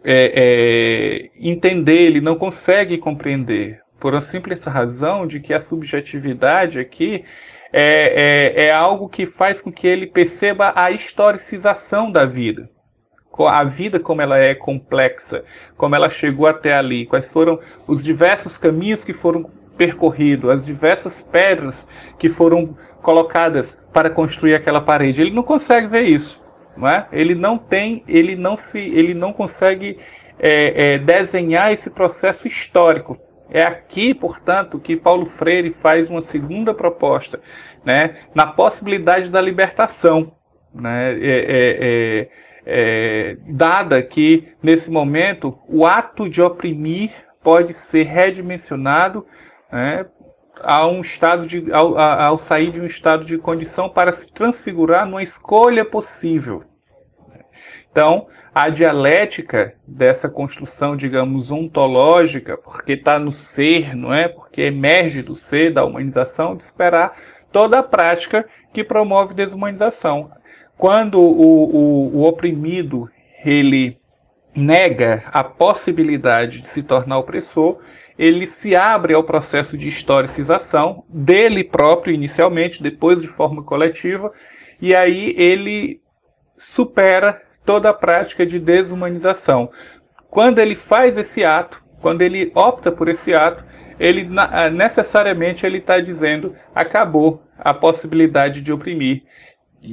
é, 0.04 0.32
é, 0.34 1.30
entender, 1.38 1.98
ele 1.98 2.20
não 2.20 2.36
consegue 2.36 2.98
compreender, 2.98 3.80
por 4.00 4.14
uma 4.14 4.20
simples 4.20 4.64
razão 4.64 5.26
de 5.26 5.40
que 5.40 5.54
a 5.54 5.60
subjetividade 5.60 6.78
aqui 6.78 7.24
é, 7.72 8.54
é, 8.60 8.66
é 8.66 8.72
algo 8.72 9.08
que 9.08 9.26
faz 9.26 9.60
com 9.60 9.72
que 9.72 9.86
ele 9.86 10.06
perceba 10.06 10.72
a 10.74 10.90
historicização 10.90 12.10
da 12.10 12.26
vida 12.26 12.68
a 13.48 13.64
vida 13.64 13.98
como 13.98 14.20
ela 14.20 14.38
é 14.38 14.54
complexa, 14.54 15.42
como 15.76 15.94
ela 15.94 16.10
chegou 16.10 16.46
até 16.46 16.74
ali, 16.74 17.06
quais 17.06 17.32
foram 17.32 17.58
os 17.86 18.04
diversos 18.04 18.58
caminhos 18.58 19.02
que 19.02 19.14
foram 19.14 19.50
percorridos, 19.76 20.50
as 20.50 20.66
diversas 20.66 21.22
pedras 21.22 21.86
que 22.18 22.28
foram 22.28 22.76
colocadas 23.00 23.78
para 23.92 24.10
construir 24.10 24.54
aquela 24.54 24.80
parede. 24.80 25.22
Ele 25.22 25.30
não 25.30 25.42
consegue 25.42 25.86
ver 25.86 26.02
isso, 26.02 26.41
não 26.76 26.88
é? 26.88 27.06
Ele 27.12 27.34
não 27.34 27.58
tem, 27.58 28.02
ele 28.08 28.36
não 28.36 28.56
se, 28.56 28.78
ele 28.78 29.14
não 29.14 29.32
consegue 29.32 29.98
é, 30.38 30.94
é, 30.94 30.98
desenhar 30.98 31.72
esse 31.72 31.90
processo 31.90 32.48
histórico. 32.48 33.18
É 33.50 33.62
aqui, 33.62 34.14
portanto, 34.14 34.80
que 34.80 34.96
Paulo 34.96 35.26
Freire 35.26 35.72
faz 35.72 36.08
uma 36.08 36.22
segunda 36.22 36.72
proposta, 36.72 37.40
né, 37.84 38.16
na 38.34 38.46
possibilidade 38.46 39.30
da 39.30 39.40
libertação, 39.40 40.32
né, 40.74 41.12
é, 41.12 41.18
é, 41.20 41.78
é, 41.80 42.28
é 42.64 43.36
dada 43.46 44.02
que 44.02 44.48
nesse 44.62 44.90
momento 44.90 45.58
o 45.68 45.84
ato 45.84 46.30
de 46.30 46.40
oprimir 46.40 47.12
pode 47.42 47.74
ser 47.74 48.04
redimensionado 48.04 49.26
né, 49.70 50.06
a 50.62 50.86
um 50.86 51.00
estado 51.00 51.46
de, 51.46 51.72
ao, 51.72 51.98
ao 51.98 52.38
sair 52.38 52.70
de 52.70 52.80
um 52.80 52.86
estado 52.86 53.24
de 53.24 53.38
condição 53.38 53.88
para 53.88 54.12
se 54.12 54.32
transfigurar 54.32 55.06
numa 55.06 55.22
escolha 55.22 55.84
possível. 55.84 56.64
Então, 57.90 58.26
a 58.54 58.70
dialética 58.70 59.74
dessa 59.86 60.28
construção, 60.28 60.96
digamos, 60.96 61.50
ontológica, 61.50 62.56
porque 62.56 62.92
está 62.92 63.18
no 63.18 63.32
ser, 63.32 63.94
não 63.94 64.12
é? 64.12 64.28
Porque 64.28 64.62
emerge 64.62 65.22
do 65.22 65.36
ser, 65.36 65.72
da 65.72 65.84
humanização, 65.84 66.56
de 66.56 66.64
esperar 66.64 67.12
toda 67.52 67.78
a 67.78 67.82
prática 67.82 68.46
que 68.72 68.82
promove 68.82 69.34
desumanização. 69.34 70.30
Quando 70.76 71.20
o, 71.20 71.76
o, 71.76 72.16
o 72.16 72.24
oprimido 72.24 73.10
ele 73.44 73.98
nega 74.54 75.24
a 75.26 75.42
possibilidade 75.42 76.60
de 76.60 76.68
se 76.68 76.82
tornar 76.82 77.18
opressor, 77.18 77.78
ele 78.18 78.46
se 78.46 78.76
abre 78.76 79.14
ao 79.14 79.24
processo 79.24 79.76
de 79.76 79.88
historicização 79.88 81.04
dele 81.08 81.64
próprio 81.64 82.14
inicialmente, 82.14 82.82
depois 82.82 83.22
de 83.22 83.28
forma 83.28 83.62
coletiva, 83.62 84.32
e 84.80 84.94
aí 84.94 85.34
ele 85.36 86.00
supera 86.56 87.40
toda 87.64 87.90
a 87.90 87.94
prática 87.94 88.44
de 88.44 88.58
desumanização. 88.58 89.70
Quando 90.28 90.58
ele 90.58 90.74
faz 90.74 91.16
esse 91.16 91.44
ato, 91.44 91.82
quando 92.00 92.22
ele 92.22 92.50
opta 92.54 92.90
por 92.90 93.08
esse 93.08 93.32
ato, 93.32 93.64
ele 93.98 94.28
ah, 94.36 94.68
necessariamente 94.68 95.64
ele 95.64 95.78
está 95.78 96.00
dizendo 96.00 96.54
acabou 96.74 97.42
a 97.56 97.72
possibilidade 97.72 98.60
de 98.60 98.72
oprimir. 98.72 99.22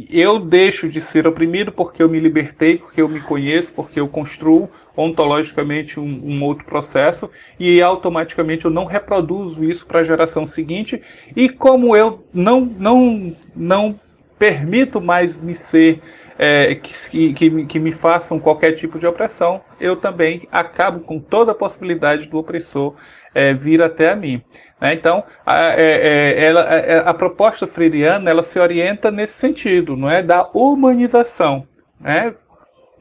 Eu 0.09 0.37
deixo 0.37 0.87
de 0.87 1.01
ser 1.01 1.25
oprimido 1.25 1.71
porque 1.71 2.03
eu 2.03 2.07
me 2.07 2.19
libertei, 2.19 2.77
porque 2.77 3.01
eu 3.01 3.09
me 3.09 3.19
conheço, 3.19 3.73
porque 3.73 3.99
eu 3.99 4.07
construo 4.07 4.69
ontologicamente 4.95 5.99
um, 5.99 6.21
um 6.23 6.43
outro 6.43 6.63
processo 6.65 7.27
e 7.59 7.81
automaticamente 7.81 8.65
eu 8.65 8.71
não 8.71 8.85
reproduzo 8.85 9.63
isso 9.63 9.87
para 9.87 10.01
a 10.01 10.03
geração 10.03 10.45
seguinte. 10.45 11.01
E 11.35 11.49
como 11.49 11.95
eu 11.95 12.23
não, 12.31 12.61
não, 12.61 13.35
não 13.55 13.99
permito 14.37 15.01
mais 15.01 15.41
me 15.41 15.55
ser 15.55 15.99
é, 16.39 16.73
que, 16.75 17.33
que, 17.33 17.65
que, 17.65 17.79
me 17.79 17.91
façam 17.91 18.39
qualquer 18.39 18.71
tipo 18.71 18.97
de 18.97 19.05
opressão, 19.05 19.61
eu 19.77 19.97
também 19.97 20.47
acabo 20.49 21.01
com 21.01 21.19
toda 21.19 21.51
a 21.51 21.55
possibilidade 21.55 22.29
do 22.29 22.37
opressor 22.37 22.95
é, 23.35 23.53
vir 23.53 23.83
até 23.83 24.09
a 24.09 24.15
mim. 24.15 24.41
Né? 24.79 24.93
Então, 24.93 25.21
a, 25.45 25.73
é, 25.73 26.37
é 26.37 26.45
ela, 26.45 26.61
a, 26.61 27.09
a, 27.09 27.13
proposta 27.13 27.67
freiriana 27.67 28.29
ela 28.29 28.41
se 28.41 28.57
orienta 28.57 29.11
nesse 29.11 29.33
sentido, 29.33 29.97
não 29.97 30.09
é, 30.09 30.23
da 30.23 30.49
humanização. 30.53 31.67
né, 31.99 32.33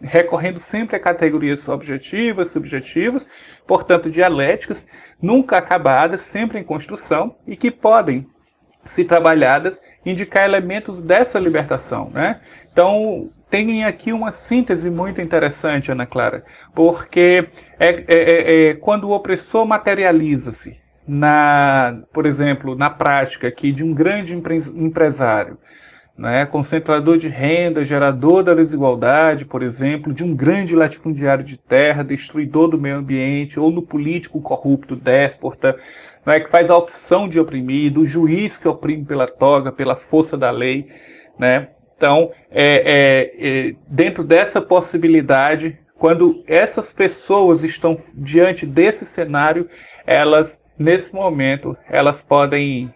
recorrendo 0.01 0.59
sempre 0.59 0.97
a 0.97 1.01
categorias 1.01 1.69
objetivas, 1.69 2.51
subjetivas, 2.51 3.29
portanto 3.67 4.11
dialéticas, 4.11 4.87
nunca 5.21 5.59
acabadas, 5.59 6.23
sempre 6.23 6.59
em 6.59 6.65
construção 6.65 7.37
e 7.47 7.57
que 7.57 7.71
podem, 7.71 8.27
se 8.85 9.05
trabalhadas, 9.05 9.81
indicar 10.05 10.45
elementos 10.45 11.03
dessa 11.03 11.39
libertação. 11.39 12.11
Né? 12.11 12.41
Então, 12.79 13.29
tem 13.51 13.85
aqui 13.85 14.13
uma 14.13 14.31
síntese 14.31 14.89
muito 14.89 15.21
interessante, 15.21 15.91
Ana 15.91 16.07
Clara, 16.07 16.45
porque 16.73 17.49
é, 17.77 17.89
é, 17.89 18.05
é, 18.07 18.69
é 18.69 18.75
quando 18.75 19.09
o 19.09 19.11
opressor 19.11 19.67
materializa-se, 19.67 20.77
na, 21.05 22.03
por 22.13 22.25
exemplo, 22.25 22.77
na 22.77 22.89
prática 22.89 23.49
aqui 23.49 23.73
de 23.73 23.83
um 23.83 23.93
grande 23.93 24.33
empresário, 24.33 25.59
né, 26.17 26.47
concentrador 26.47 27.19
de 27.19 27.27
renda, 27.27 27.85
gerador 27.85 28.45
da 28.45 28.55
desigualdade, 28.55 29.45
por 29.45 29.65
exemplo, 29.65 30.15
de 30.15 30.23
um 30.23 30.33
grande 30.33 30.77
latifundiário 30.77 31.43
de 31.43 31.57
terra, 31.57 32.05
destruidor 32.05 32.69
do 32.69 32.79
meio 32.79 32.99
ambiente, 32.99 33.59
ou 33.59 33.73
no 33.73 33.83
político 33.83 34.41
corrupto, 34.41 34.95
déspota, 34.95 35.77
né, 36.25 36.39
que 36.39 36.49
faz 36.49 36.71
a 36.71 36.77
opção 36.77 37.29
de 37.29 37.41
oprimir, 37.41 37.93
do 37.93 38.07
juiz 38.07 38.57
que 38.57 38.69
oprime 38.69 39.05
pela 39.05 39.27
toga, 39.27 39.73
pela 39.73 39.97
força 39.97 40.37
da 40.37 40.53
lei. 40.53 40.87
Né? 41.37 41.71
Então, 41.99 42.31
é, 42.51 43.35
é, 43.43 43.69
é, 43.69 43.75
dentro 43.87 44.25
dessa 44.25 44.63
possibilidade, 44.63 45.79
quando 45.99 46.43
essas 46.47 46.93
pessoas 46.93 47.63
estão 47.63 47.99
diante 48.15 48.65
desse 48.65 49.05
cenário, 49.05 49.69
elas, 50.07 50.63
nesse 50.79 51.15
momento, 51.15 51.77
elas 51.91 52.23
podem 52.23 52.95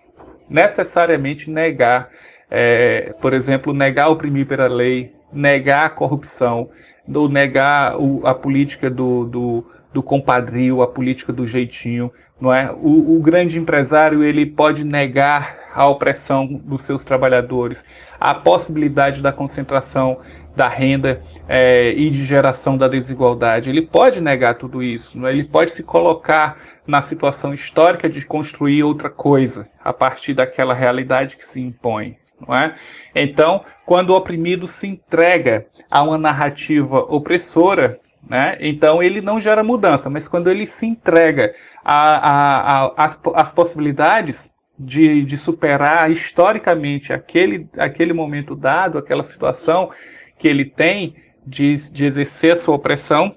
necessariamente 0.49 1.51
negar 1.51 2.09
é, 2.55 3.15
por 3.19 3.33
exemplo, 3.33 3.73
negar 3.73 4.11
oprimir 4.11 4.47
pela 4.47 4.67
lei, 4.67 5.11
negar 5.33 5.87
a 5.87 5.91
corrupção, 5.91 6.69
ou 7.13 7.27
negar 7.27 7.99
o, 7.99 8.27
a 8.27 8.35
política 8.35 8.91
do, 8.91 9.25
do, 9.25 9.67
do 9.91 10.03
compadrio, 10.03 10.83
a 10.83 10.87
política 10.87 11.33
do 11.33 11.47
jeitinho, 11.47 12.13
não 12.43 12.53
é? 12.53 12.73
O, 12.73 13.17
o, 13.17 13.21
grande 13.21 13.57
empresário 13.57 14.25
ele 14.25 14.45
pode 14.45 14.83
negar 14.83 15.61
a 15.73 15.87
opressão 15.87 16.45
dos 16.45 16.83
seus 16.83 17.05
trabalhadores, 17.05 17.85
a 18.19 18.35
possibilidade 18.35 19.23
da 19.23 19.31
concentração 19.33 20.19
da 20.57 20.67
renda 20.67 21.23
é, 21.49 21.93
e 21.93 22.11
de 22.11 22.25
geração 22.25 22.77
da 22.77 22.89
desigualdade. 22.89 23.71
Ele 23.71 23.81
pode 23.81 24.21
negar 24.21 24.57
tudo 24.57 24.83
isso, 24.83 25.25
é? 25.25 25.31
ele 25.31 25.45
pode 25.45 25.71
se 25.71 25.85
colocar 25.85 26.57
na 26.85 27.01
situação 27.01 27.55
histórica 27.55 28.09
de 28.09 28.27
construir 28.27 28.83
outra 28.83 29.09
coisa 29.09 29.69
a 29.83 29.93
partir 29.93 30.35
daquela 30.35 30.75
realidade 30.75 31.37
que 31.37 31.45
se 31.45 31.61
impõe 31.61 32.17
não 32.45 32.57
é? 32.57 32.75
Então, 33.15 33.65
quando 33.87 34.11
o 34.11 34.17
oprimido 34.17 34.67
se 34.67 34.89
entrega 34.89 35.65
a 35.89 36.03
uma 36.03 36.19
narrativa 36.19 36.99
opressora, 37.09 38.01
né, 38.29 38.57
então 38.61 39.03
ele 39.03 39.21
não 39.21 39.41
gera 39.41 39.65
mudança, 39.65 40.09
mas 40.09 40.29
quando 40.29 40.51
ele 40.51 40.67
se 40.67 40.87
entrega 40.87 41.53
às 41.85 43.53
possibilidades 43.53 44.51
de, 44.79 45.25
de 45.25 45.37
superar 45.37 46.11
historicamente 46.11 47.13
aquele, 47.13 47.69
aquele 47.77 48.13
momento 48.13 48.55
dado, 48.55 48.99
aquela 48.99 49.23
situação 49.23 49.91
que 50.39 50.49
ele 50.49 50.65
tem 50.65 51.15
de, 51.47 51.77
de 51.91 52.05
exercer 52.05 52.53
a 52.53 52.57
sua 52.57 52.75
opressão, 52.75 53.37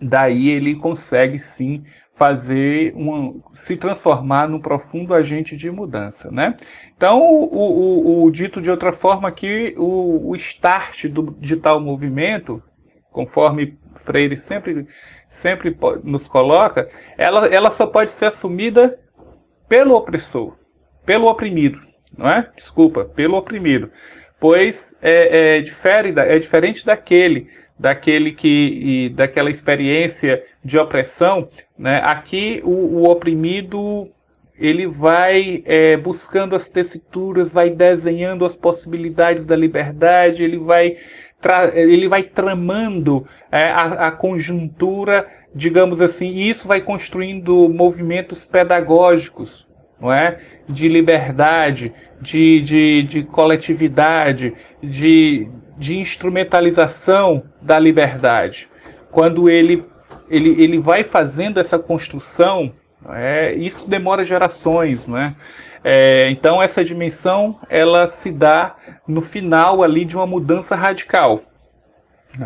daí 0.00 0.50
ele 0.50 0.74
consegue 0.74 1.38
sim 1.38 1.84
fazer 2.14 2.92
uma, 2.94 3.34
se 3.52 3.76
transformar 3.76 4.48
num 4.48 4.60
profundo 4.60 5.12
agente 5.12 5.56
de 5.56 5.70
mudança, 5.70 6.30
né? 6.30 6.56
Então, 6.96 7.20
o, 7.20 8.22
o, 8.22 8.24
o 8.24 8.30
dito 8.30 8.60
de 8.62 8.70
outra 8.70 8.92
forma 8.92 9.32
que 9.32 9.74
o, 9.76 10.30
o 10.30 10.36
start 10.36 11.06
do, 11.06 11.36
de 11.40 11.56
tal 11.56 11.80
movimento, 11.80 12.62
conforme 13.14 13.78
Freire 14.04 14.36
sempre, 14.36 14.86
sempre 15.30 15.74
nos 16.02 16.26
coloca, 16.26 16.88
ela, 17.16 17.46
ela 17.46 17.70
só 17.70 17.86
pode 17.86 18.10
ser 18.10 18.26
assumida 18.26 18.98
pelo 19.68 19.94
opressor, 19.94 20.54
pelo 21.06 21.28
oprimido, 21.28 21.80
não 22.18 22.28
é? 22.28 22.50
Desculpa, 22.56 23.04
pelo 23.04 23.38
oprimido, 23.38 23.90
pois 24.40 24.94
é, 25.00 25.58
é, 25.58 25.60
difere, 25.62 26.12
é 26.16 26.38
diferente 26.38 26.84
daquele 26.84 27.48
daquele 27.76 28.30
que 28.30 29.08
daquela 29.16 29.50
experiência 29.50 30.44
de 30.64 30.78
opressão, 30.78 31.48
né? 31.78 32.00
Aqui 32.04 32.60
o, 32.64 32.70
o 32.70 33.10
oprimido 33.10 34.08
ele 34.56 34.86
vai 34.86 35.62
é, 35.66 35.96
buscando 35.96 36.54
as 36.54 36.68
tessituras, 36.68 37.52
vai 37.52 37.70
desenhando 37.70 38.44
as 38.44 38.54
possibilidades 38.54 39.44
da 39.44 39.56
liberdade, 39.56 40.44
ele 40.44 40.58
vai 40.58 40.96
ele 41.74 42.08
vai 42.08 42.22
tramando 42.22 43.26
é, 43.50 43.64
a, 43.70 44.08
a, 44.08 44.10
conjuntura, 44.10 45.26
digamos 45.54 46.00
assim, 46.00 46.28
e 46.28 46.48
isso 46.48 46.66
vai 46.66 46.80
construindo 46.80 47.68
movimentos 47.68 48.46
pedagógicos, 48.46 49.66
não 50.00 50.12
é? 50.12 50.38
De 50.68 50.88
liberdade, 50.88 51.92
de, 52.20 52.60
de, 52.62 53.02
de 53.02 53.22
coletividade, 53.24 54.54
de, 54.82 55.48
de 55.76 55.98
instrumentalização 55.98 57.44
da 57.60 57.78
liberdade. 57.78 58.68
Quando 59.10 59.48
ele, 59.48 59.84
ele, 60.28 60.62
ele 60.62 60.78
vai 60.78 61.04
fazendo 61.04 61.60
essa 61.60 61.78
construção, 61.78 62.72
é, 63.10 63.54
isso 63.54 63.88
demora 63.88 64.24
gerações, 64.24 65.06
não 65.06 65.18
é? 65.18 65.34
Então 66.30 66.62
essa 66.62 66.82
dimensão 66.82 67.58
ela 67.68 68.08
se 68.08 68.30
dá 68.30 68.74
no 69.06 69.20
final 69.20 69.82
ali 69.82 70.06
de 70.06 70.16
uma 70.16 70.26
mudança 70.26 70.74
radical. 70.74 71.42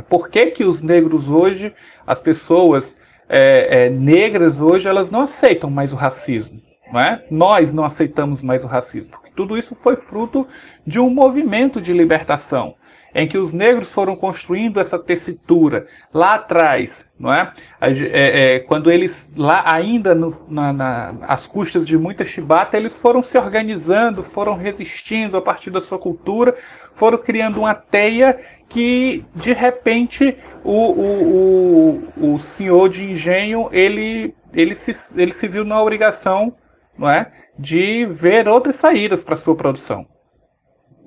Por 0.09 0.29
que, 0.29 0.47
que 0.47 0.64
os 0.64 0.83
negros 0.83 1.29
hoje, 1.29 1.73
as 2.07 2.21
pessoas 2.21 2.99
é, 3.29 3.85
é, 3.87 3.90
negras 3.90 4.61
hoje, 4.61 4.88
elas 4.88 5.11
não 5.11 5.23
aceitam 5.23 5.71
mais 5.71 5.92
o 5.92 5.97
racismo? 5.97 6.61
Não 6.92 7.01
é? 7.01 7.25
Nós 7.31 7.73
não 7.73 7.85
aceitamos 7.85 8.42
mais 8.42 8.64
o 8.64 8.66
racismo. 8.66 9.12
Tudo 9.37 9.57
isso 9.57 9.75
foi 9.75 9.97
fruto 9.97 10.47
de 10.87 10.99
um 10.99 11.09
movimento 11.09 11.81
de 11.81 11.92
libertação 11.92 12.75
em 13.18 13.26
que 13.26 13.37
os 13.37 13.52
negros 13.52 13.90
foram 13.90 14.14
construindo 14.14 14.78
essa 14.78 14.96
tessitura 14.96 15.88
lá 16.14 16.37
atrás, 16.37 17.04
não 17.18 17.33
é? 17.33 17.52
é, 17.81 18.54
é 18.54 18.61
quando 18.61 18.92
eles 18.92 19.28
lá 19.37 19.64
ainda 19.66 20.14
no, 20.14 20.37
na, 20.48 20.72
na, 20.72 21.14
às 21.22 21.44
custas 21.44 21.85
de 21.85 21.98
muita 21.98 22.24
chibata, 22.24 22.76
eles 22.76 22.96
foram 22.96 23.20
se 23.24 23.37
organizando, 23.37 24.22
foram 24.22 24.54
resistindo 24.54 25.37
a 25.37 25.42
partir 25.42 25.70
da 25.70 25.81
sua 25.81 25.98
cultura, 25.98 26.54
foram 26.94 27.18
criando 27.18 27.59
uma 27.59 27.74
teia 27.74 28.38
que 28.68 29.24
de 29.35 29.52
repente 29.52 30.37
o, 30.62 30.92
o, 30.92 32.02
o, 32.16 32.35
o 32.35 32.38
senhor 32.38 32.88
de 32.88 33.02
engenho 33.02 33.68
ele, 33.72 34.33
ele, 34.52 34.76
se, 34.76 35.20
ele 35.20 35.33
se 35.33 35.48
viu 35.48 35.64
na 35.64 35.83
obrigação, 35.83 36.54
não 36.96 37.11
é, 37.11 37.33
de 37.59 38.07
ver 38.07 38.46
outras 38.46 38.76
saídas 38.76 39.24
para 39.24 39.35
sua 39.35 39.57
produção. 39.57 40.07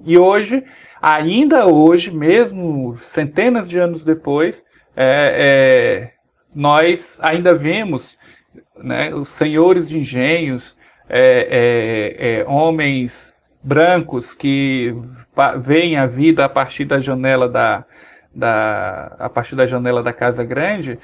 E 0.03 0.17
hoje 0.17 0.63
ainda 1.01 1.65
hoje, 1.65 2.11
mesmo 2.11 2.97
centenas 2.99 3.67
de 3.67 3.79
anos 3.79 4.05
depois, 4.05 4.63
é, 4.95 6.05
é, 6.05 6.11
nós 6.53 7.17
ainda 7.21 7.55
vemos 7.55 8.17
né, 8.77 9.13
os 9.13 9.29
senhores 9.29 9.89
de 9.89 9.97
engenhos, 9.97 10.77
é, 11.09 12.19
é, 12.19 12.39
é 12.41 12.45
homens 12.47 13.33
brancos 13.63 14.33
que 14.33 14.95
veem 15.61 15.97
a 15.97 16.05
vida 16.05 16.45
a 16.45 16.49
partir 16.49 16.85
da 16.85 16.99
janela 16.99 17.47
da, 17.47 17.85
da, 18.33 19.15
a 19.19 19.29
partir 19.29 19.55
da 19.55 19.65
janela 19.65 20.01
da 20.03 20.13
casa 20.13 20.43
grande, 20.43 20.99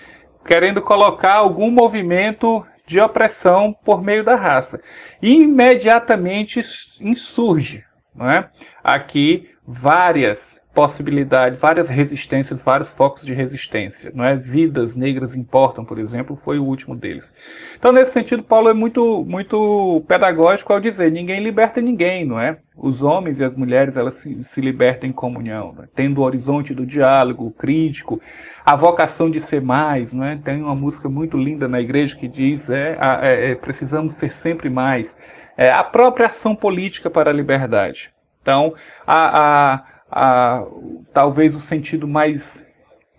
querendo 0.45 0.81
colocar 0.81 1.33
algum 1.33 1.71
movimento 1.71 2.65
de 2.85 2.99
opressão 2.99 3.75
por 3.83 4.01
meio 4.01 4.23
da 4.23 4.35
raça. 4.35 4.79
E 5.21 5.41
imediatamente 5.41 6.61
insurge 7.01 7.87
não 8.17 8.29
é? 8.29 8.49
aqui 8.83 9.51
várias 9.67 10.57
possibilidades, 10.77 11.59
várias 11.59 11.89
resistências, 11.89 12.63
vários 12.63 12.93
focos 12.93 13.25
de 13.25 13.33
resistência, 13.33 14.11
não 14.13 14.23
é? 14.23 14.35
Vidas 14.35 14.95
negras 14.95 15.35
importam, 15.35 15.83
por 15.83 15.97
exemplo, 15.97 16.35
foi 16.35 16.59
o 16.59 16.63
último 16.63 16.95
deles. 16.95 17.33
Então, 17.75 17.91
nesse 17.91 18.13
sentido, 18.13 18.43
Paulo 18.43 18.69
é 18.69 18.75
muito, 18.75 19.25
muito 19.27 20.03
pedagógico 20.07 20.71
ao 20.71 20.79
dizer: 20.79 21.11
ninguém 21.11 21.41
liberta 21.41 21.81
ninguém, 21.81 22.25
não 22.25 22.39
é? 22.39 22.59
Os 22.77 23.01
homens 23.01 23.39
e 23.39 23.43
as 23.43 23.55
mulheres 23.55 23.97
elas 23.97 24.15
se, 24.17 24.43
se 24.43 24.61
libertam 24.61 25.09
em 25.09 25.11
comunhão, 25.11 25.73
é? 25.81 25.87
tendo 25.95 26.21
o 26.21 26.23
horizonte 26.23 26.75
do 26.75 26.85
diálogo 26.85 27.49
crítico, 27.57 28.21
a 28.63 28.75
vocação 28.75 29.31
de 29.31 29.41
ser 29.41 29.63
mais, 29.63 30.13
não 30.13 30.23
é? 30.23 30.35
Tem 30.37 30.61
uma 30.61 30.75
música 30.75 31.09
muito 31.09 31.39
linda 31.39 31.67
na 31.67 31.81
igreja 31.81 32.15
que 32.15 32.27
diz: 32.27 32.69
é, 32.69 32.95
é, 33.23 33.51
é 33.51 33.55
precisamos 33.55 34.13
ser 34.13 34.31
sempre 34.31 34.69
mais. 34.69 35.17
É, 35.57 35.71
a 35.71 35.83
própria 35.83 36.27
ação 36.27 36.55
política 36.55 37.09
para 37.09 37.31
a 37.31 37.33
liberdade. 37.33 38.11
Então, 38.47 38.73
a, 39.05 39.41
a, 39.41 39.83
a, 40.09 40.65
talvez 41.13 41.53
o 41.53 41.59
sentido 41.59 42.07
mais 42.07 42.65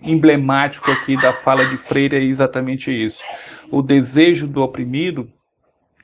emblemático 0.01 0.91
aqui 0.91 1.21
da 1.21 1.35
fala 1.35 1.67
de 1.67 1.77
Freire 1.77 2.17
é 2.17 2.23
exatamente 2.23 2.91
isso. 2.91 3.21
O 3.71 3.83
desejo 3.83 4.49
do 4.49 4.63
oprimido 4.63 5.31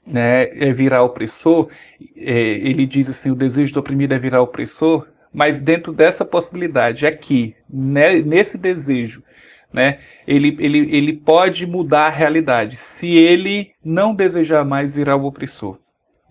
né, 0.06 0.42
é 0.62 0.74
virar 0.74 1.02
opressor. 1.02 1.70
É, 2.14 2.38
ele 2.38 2.84
diz 2.84 3.08
assim: 3.08 3.30
o 3.30 3.34
desejo 3.34 3.72
do 3.72 3.80
oprimido 3.80 4.12
é 4.12 4.18
virar 4.18 4.42
opressor, 4.42 5.08
mas 5.32 5.62
dentro 5.62 5.90
dessa 5.90 6.22
possibilidade 6.22 7.06
aqui, 7.06 7.56
né, 7.66 8.16
nesse 8.16 8.58
desejo, 8.58 9.22
né, 9.72 10.00
ele, 10.28 10.54
ele, 10.60 10.94
ele 10.94 11.12
pode 11.14 11.66
mudar 11.66 12.08
a 12.08 12.10
realidade 12.10 12.76
se 12.76 13.16
ele 13.16 13.70
não 13.82 14.14
desejar 14.14 14.66
mais 14.66 14.94
virar 14.94 15.16
o 15.16 15.24
opressor. 15.24 15.78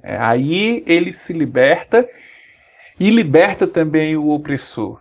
É, 0.03 0.15
aí 0.15 0.84
ele 0.86 1.12
se 1.12 1.34
liberta 1.34 2.08
e 2.99 3.10
liberta 3.10 3.67
também 3.67 4.15
o 4.15 4.29
opressor, 4.29 4.99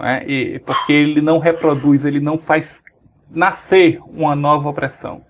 é? 0.00 0.24
e, 0.26 0.58
porque 0.60 0.92
ele 0.92 1.20
não 1.20 1.38
reproduz, 1.38 2.04
ele 2.04 2.20
não 2.20 2.38
faz 2.38 2.82
nascer 3.30 4.00
uma 4.06 4.36
nova 4.36 4.68
opressão. 4.68 5.24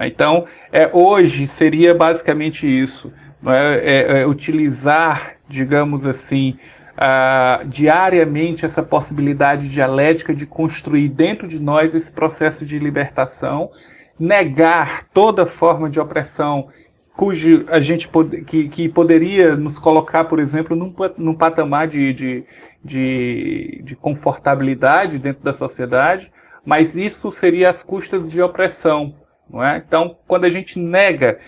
Então, 0.00 0.46
é, 0.70 0.88
hoje 0.92 1.46
seria 1.46 1.94
basicamente 1.94 2.66
isso: 2.66 3.12
é? 3.44 4.18
É, 4.18 4.20
é, 4.20 4.26
utilizar, 4.26 5.36
digamos 5.48 6.06
assim, 6.06 6.56
uh, 6.92 7.66
diariamente 7.66 8.64
essa 8.64 8.82
possibilidade 8.82 9.68
dialética 9.68 10.34
de 10.34 10.46
construir 10.46 11.08
dentro 11.08 11.48
de 11.48 11.60
nós 11.60 11.94
esse 11.94 12.12
processo 12.12 12.64
de 12.64 12.78
libertação, 12.78 13.70
negar 14.18 15.04
toda 15.12 15.44
forma 15.44 15.90
de 15.90 15.98
opressão 15.98 16.68
cujo 17.16 17.64
a 17.68 17.80
gente 17.80 18.08
que, 18.46 18.68
que 18.68 18.88
poderia 18.88 19.54
nos 19.56 19.78
colocar, 19.78 20.24
por 20.24 20.38
exemplo, 20.38 20.76
num, 20.76 20.94
num 21.16 21.34
patamar 21.34 21.86
de, 21.86 22.12
de, 22.12 22.44
de, 22.82 23.82
de 23.84 23.96
confortabilidade 23.96 25.18
dentro 25.18 25.42
da 25.42 25.52
sociedade, 25.52 26.32
mas 26.64 26.96
isso 26.96 27.30
seria 27.30 27.70
às 27.70 27.82
custas 27.82 28.30
de 28.30 28.40
opressão. 28.40 29.14
Não 29.48 29.62
é? 29.62 29.82
Então, 29.86 30.16
quando 30.26 30.44
a 30.44 30.50
gente 30.50 30.78
nega 30.78 31.38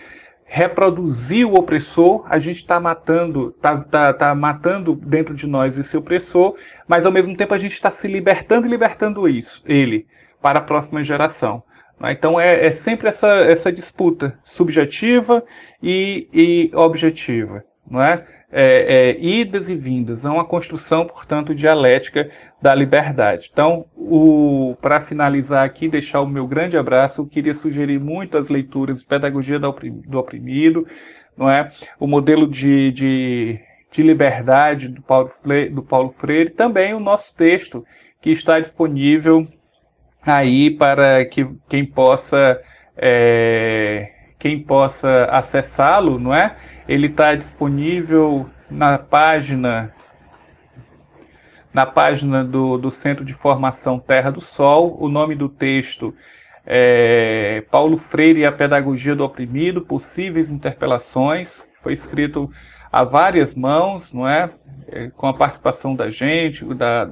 reproduzir 0.47 1.47
o 1.47 1.55
opressor, 1.55 2.23
a 2.29 2.37
gente 2.37 2.57
está 2.57 2.79
matando, 2.79 3.51
tá, 3.59 3.77
tá, 3.77 4.13
tá 4.13 4.35
matando 4.35 4.95
dentro 4.95 5.33
de 5.33 5.47
nós 5.47 5.77
esse 5.77 5.97
opressor, 5.97 6.55
mas 6.87 7.05
ao 7.05 7.11
mesmo 7.11 7.35
tempo 7.35 7.53
a 7.53 7.57
gente 7.57 7.73
está 7.73 7.89
se 7.89 8.07
libertando 8.07 8.67
e 8.67 8.69
libertando 8.69 9.27
isso, 9.27 9.63
ele, 9.65 10.05
para 10.39 10.59
a 10.59 10.61
próxima 10.61 11.03
geração. 11.03 11.63
Né? 11.99 12.11
Então 12.11 12.39
é, 12.39 12.65
é, 12.65 12.71
sempre 12.71 13.07
essa, 13.07 13.27
essa 13.27 13.71
disputa 13.71 14.37
subjetiva 14.43 15.43
e, 15.81 16.27
e 16.33 16.71
objetiva. 16.75 17.63
Não 17.89 18.01
é? 18.01 18.25
É, 18.51 19.09
é, 19.11 19.19
idas 19.19 19.69
e 19.69 19.75
vindas, 19.75 20.23
é 20.23 20.29
uma 20.29 20.45
construção, 20.45 21.05
portanto, 21.05 21.53
dialética 21.53 22.31
da 22.61 22.73
liberdade. 22.73 23.49
Então, 23.51 23.85
para 24.81 25.01
finalizar 25.01 25.65
aqui, 25.65 25.87
deixar 25.87 26.21
o 26.21 26.27
meu 26.27 26.47
grande 26.47 26.77
abraço, 26.77 27.21
eu 27.21 27.27
queria 27.27 27.53
sugerir 27.53 27.99
muito 27.99 28.37
as 28.37 28.49
leituras 28.49 28.99
de 28.99 29.05
Pedagogia 29.05 29.59
do 29.59 30.17
Oprimido, 30.17 30.87
não 31.37 31.49
é? 31.49 31.71
o 31.99 32.07
modelo 32.07 32.47
de, 32.47 32.91
de, 32.91 33.59
de 33.91 34.01
liberdade 34.01 34.87
do 34.87 35.01
Paulo, 35.01 35.27
Freire, 35.27 35.69
do 35.69 35.83
Paulo 35.83 36.09
Freire, 36.09 36.49
também 36.49 36.93
o 36.93 36.99
nosso 36.99 37.35
texto, 37.35 37.85
que 38.21 38.31
está 38.31 38.59
disponível 38.59 39.47
aí 40.25 40.71
para 40.71 41.25
que 41.25 41.47
quem 41.69 41.85
possa 41.85 42.61
é, 42.97 44.11
quem 44.39 44.59
possa 44.59 45.25
acessá-lo, 45.25 46.19
não 46.19 46.33
é? 46.33 46.55
Ele 46.87 47.07
está 47.07 47.35
disponível 47.35 48.49
na 48.69 48.97
página 48.97 49.93
na 51.73 51.85
página 51.85 52.43
do, 52.43 52.77
do 52.77 52.89
Centro 52.89 53.25
de 53.25 53.33
Formação 53.33 53.99
Terra 53.99 54.29
do 54.29 54.39
Sol. 54.39 54.97
O 54.97 55.09
nome 55.09 55.35
do 55.35 55.49
texto 55.49 56.15
é 56.65 57.65
Paulo 57.69 57.97
Freire 57.97 58.39
e 58.39 58.45
a 58.45 58.51
Pedagogia 58.51 59.13
do 59.13 59.25
Oprimido, 59.25 59.81
Possíveis 59.81 60.49
Interpelações. 60.49 61.65
Foi 61.83 61.91
escrito 61.91 62.49
a 62.95 63.03
várias 63.03 63.55
mãos, 63.55 64.13
não 64.13 64.25
é? 64.25 64.49
é 64.87 65.09
com 65.09 65.27
a 65.27 65.33
participação 65.33 65.93
da 65.93 66.09
gente, 66.09 66.63
da, 66.73 67.03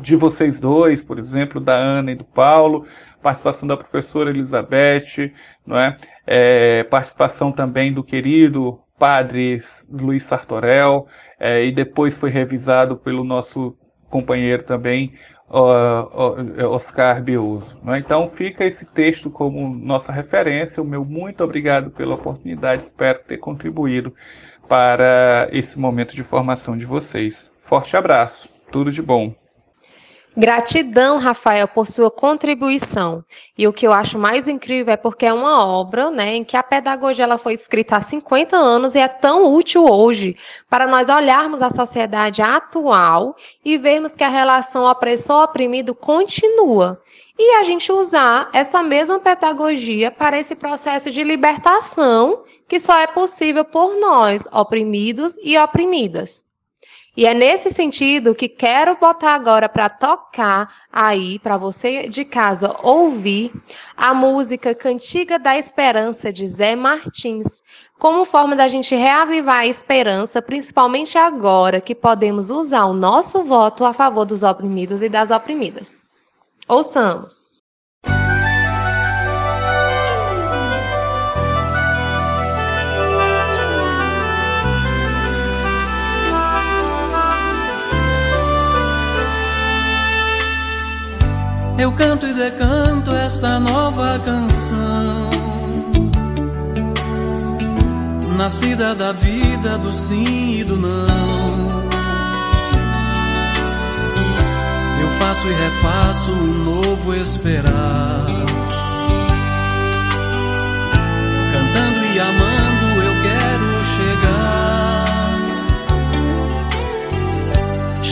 de 0.00 0.14
vocês 0.14 0.60
dois, 0.60 1.02
por 1.02 1.18
exemplo, 1.18 1.60
da 1.60 1.74
Ana 1.74 2.12
e 2.12 2.14
do 2.14 2.22
Paulo, 2.22 2.86
participação 3.20 3.66
da 3.66 3.76
professora 3.76 4.30
Elizabeth, 4.30 5.32
não 5.66 5.76
é? 5.76 5.96
é 6.24 6.84
participação 6.84 7.50
também 7.50 7.92
do 7.92 8.04
querido 8.04 8.78
padre 8.96 9.58
Luiz 9.90 10.22
Sartorel, 10.22 11.08
é, 11.40 11.64
e 11.64 11.72
depois 11.72 12.16
foi 12.16 12.30
revisado 12.30 12.96
pelo 12.96 13.24
nosso 13.24 13.76
companheiro 14.08 14.62
também, 14.62 15.12
Oscar 15.48 17.22
Beuso. 17.22 17.76
É? 17.88 17.98
Então 17.98 18.28
fica 18.28 18.64
esse 18.64 18.84
texto 18.86 19.30
como 19.30 19.68
nossa 19.68 20.12
referência. 20.12 20.82
O 20.82 20.86
meu 20.86 21.04
muito 21.04 21.42
obrigado 21.42 21.90
pela 21.90 22.14
oportunidade, 22.14 22.84
espero 22.84 23.20
ter 23.20 23.38
contribuído 23.38 24.14
para 24.68 25.48
esse 25.52 25.78
momento 25.78 26.14
de 26.14 26.22
formação 26.22 26.76
de 26.76 26.84
vocês. 26.84 27.50
Forte 27.60 27.96
abraço, 27.96 28.48
tudo 28.70 28.92
de 28.92 29.02
bom. 29.02 29.34
Gratidão, 30.38 31.16
Rafael, 31.16 31.66
por 31.66 31.86
sua 31.86 32.10
contribuição. 32.10 33.24
E 33.56 33.66
o 33.66 33.72
que 33.72 33.86
eu 33.86 33.92
acho 33.92 34.18
mais 34.18 34.46
incrível 34.46 34.92
é 34.92 34.96
porque 34.96 35.24
é 35.24 35.32
uma 35.32 35.64
obra 35.66 36.10
né, 36.10 36.34
em 36.34 36.44
que 36.44 36.58
a 36.58 36.62
pedagogia 36.62 37.24
ela 37.24 37.38
foi 37.38 37.54
escrita 37.54 37.96
há 37.96 38.02
50 38.02 38.54
anos 38.54 38.94
e 38.94 38.98
é 38.98 39.08
tão 39.08 39.50
útil 39.50 39.86
hoje 39.90 40.36
para 40.68 40.86
nós 40.86 41.08
olharmos 41.08 41.62
a 41.62 41.70
sociedade 41.70 42.42
atual 42.42 43.34
e 43.64 43.78
vermos 43.78 44.14
que 44.14 44.24
a 44.24 44.28
relação 44.28 44.84
opressor-oprimido 44.84 45.94
continua. 45.94 47.00
E 47.38 47.54
a 47.54 47.62
gente 47.62 47.90
usar 47.90 48.50
essa 48.52 48.82
mesma 48.82 49.18
pedagogia 49.18 50.10
para 50.10 50.38
esse 50.38 50.54
processo 50.54 51.10
de 51.10 51.22
libertação 51.22 52.44
que 52.68 52.78
só 52.78 52.98
é 52.98 53.06
possível 53.06 53.64
por 53.64 53.96
nós, 53.98 54.46
oprimidos 54.52 55.38
e 55.42 55.56
oprimidas. 55.56 56.44
E 57.16 57.26
é 57.26 57.32
nesse 57.32 57.70
sentido 57.70 58.34
que 58.34 58.46
quero 58.46 58.94
botar 58.96 59.34
agora 59.34 59.70
para 59.70 59.88
tocar 59.88 60.68
aí, 60.92 61.38
para 61.38 61.56
você 61.56 62.08
de 62.10 62.26
casa 62.26 62.76
ouvir, 62.82 63.50
a 63.96 64.12
música 64.12 64.74
Cantiga 64.74 65.38
da 65.38 65.56
Esperança 65.56 66.30
de 66.30 66.46
Zé 66.46 66.76
Martins, 66.76 67.62
como 67.98 68.26
forma 68.26 68.54
da 68.54 68.68
gente 68.68 68.94
reavivar 68.94 69.60
a 69.60 69.66
esperança, 69.66 70.42
principalmente 70.42 71.16
agora 71.16 71.80
que 71.80 71.94
podemos 71.94 72.50
usar 72.50 72.84
o 72.84 72.92
nosso 72.92 73.42
voto 73.44 73.86
a 73.86 73.94
favor 73.94 74.26
dos 74.26 74.42
oprimidos 74.42 75.00
e 75.00 75.08
das 75.08 75.30
oprimidas. 75.30 76.02
Ouçamos. 76.68 77.45
Eu 91.78 91.92
canto 91.92 92.26
e 92.26 92.32
decanto 92.32 93.10
esta 93.12 93.58
nova 93.60 94.18
canção. 94.24 95.30
Nascida 98.36 98.94
da 98.94 99.12
vida, 99.12 99.78
do 99.78 99.92
sim 99.92 100.58
e 100.58 100.64
do 100.64 100.76
não. 100.76 101.86
Eu 105.00 105.10
faço 105.18 105.46
e 105.46 105.52
refaço 105.52 106.30
um 106.32 106.64
novo 106.64 107.14
esperar. 107.14 108.26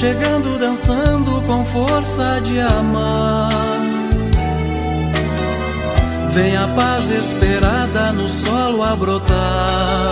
Chegando, 0.04 0.58
dançando 0.58 1.40
com 1.46 1.64
força 1.64 2.38
de 2.42 2.60
amar. 2.60 3.48
Vem 6.30 6.54
a 6.58 6.68
paz 6.68 7.08
esperada 7.08 8.12
no 8.12 8.28
solo 8.28 8.82
a 8.82 8.94
brotar. 8.94 10.10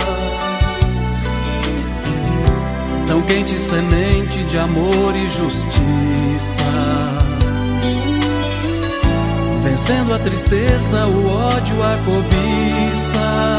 Tão 3.07 3.21
quente 3.21 3.59
semente 3.59 4.43
de 4.45 4.57
amor 4.57 5.15
e 5.15 5.29
justiça. 5.29 6.71
Vencendo 9.63 10.15
a 10.15 10.17
tristeza, 10.17 11.05
o 11.05 11.27
ódio, 11.27 11.83
a 11.83 11.97
cobiça. 12.03 13.53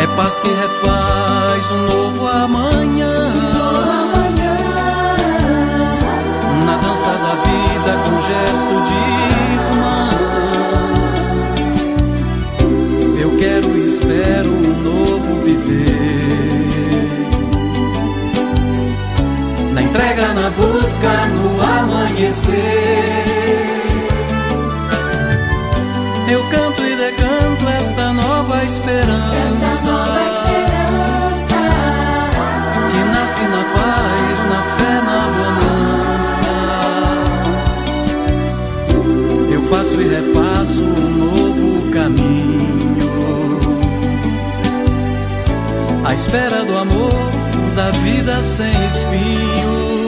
É 0.00 0.06
paz 0.16 0.38
que 0.38 0.48
refaz 0.48 1.70
um 1.72 1.86
novo 1.88 2.24
amanhã. 2.28 3.53
Com 7.92 8.22
gesto 8.22 8.84
de 8.88 9.04
espero 14.04 14.50
um 14.50 14.82
novo 14.82 15.40
viver. 15.44 15.84
Na 19.72 19.82
entrega, 19.82 20.34
na 20.34 20.50
busca, 20.50 21.26
no 21.26 21.62
amanhecer. 21.62 22.54
Eu 26.30 26.42
canto 26.48 26.82
e 26.82 26.96
decanto 26.96 27.68
esta 27.80 28.12
nova 28.12 28.64
esperança. 28.64 29.36
Esta 29.36 29.92
nova 29.92 30.03
um 40.84 41.10
novo 41.18 41.90
caminho. 41.90 42.96
À 46.04 46.14
espera 46.14 46.64
do 46.64 46.76
amor, 46.76 47.12
da 47.74 47.90
vida 47.90 48.40
sem 48.42 48.70
espinhos. 48.86 50.04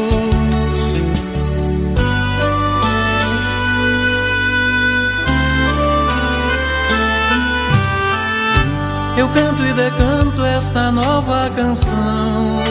Eu 9.16 9.28
canto 9.30 9.64
e 9.64 9.72
decanto 9.72 10.44
esta 10.44 10.92
nova 10.92 11.50
canção. 11.56 12.62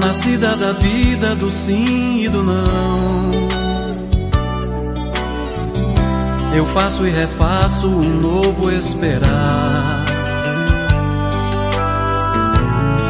Nascida 0.00 0.56
da 0.56 0.72
vida, 0.72 1.34
do 1.34 1.50
sim 1.50 2.20
e 2.22 2.28
do 2.28 2.44
não. 2.44 3.51
Eu 6.54 6.66
faço 6.66 7.06
e 7.06 7.10
refaço 7.10 7.86
um 7.86 8.20
novo 8.20 8.70
esperar. 8.70 10.04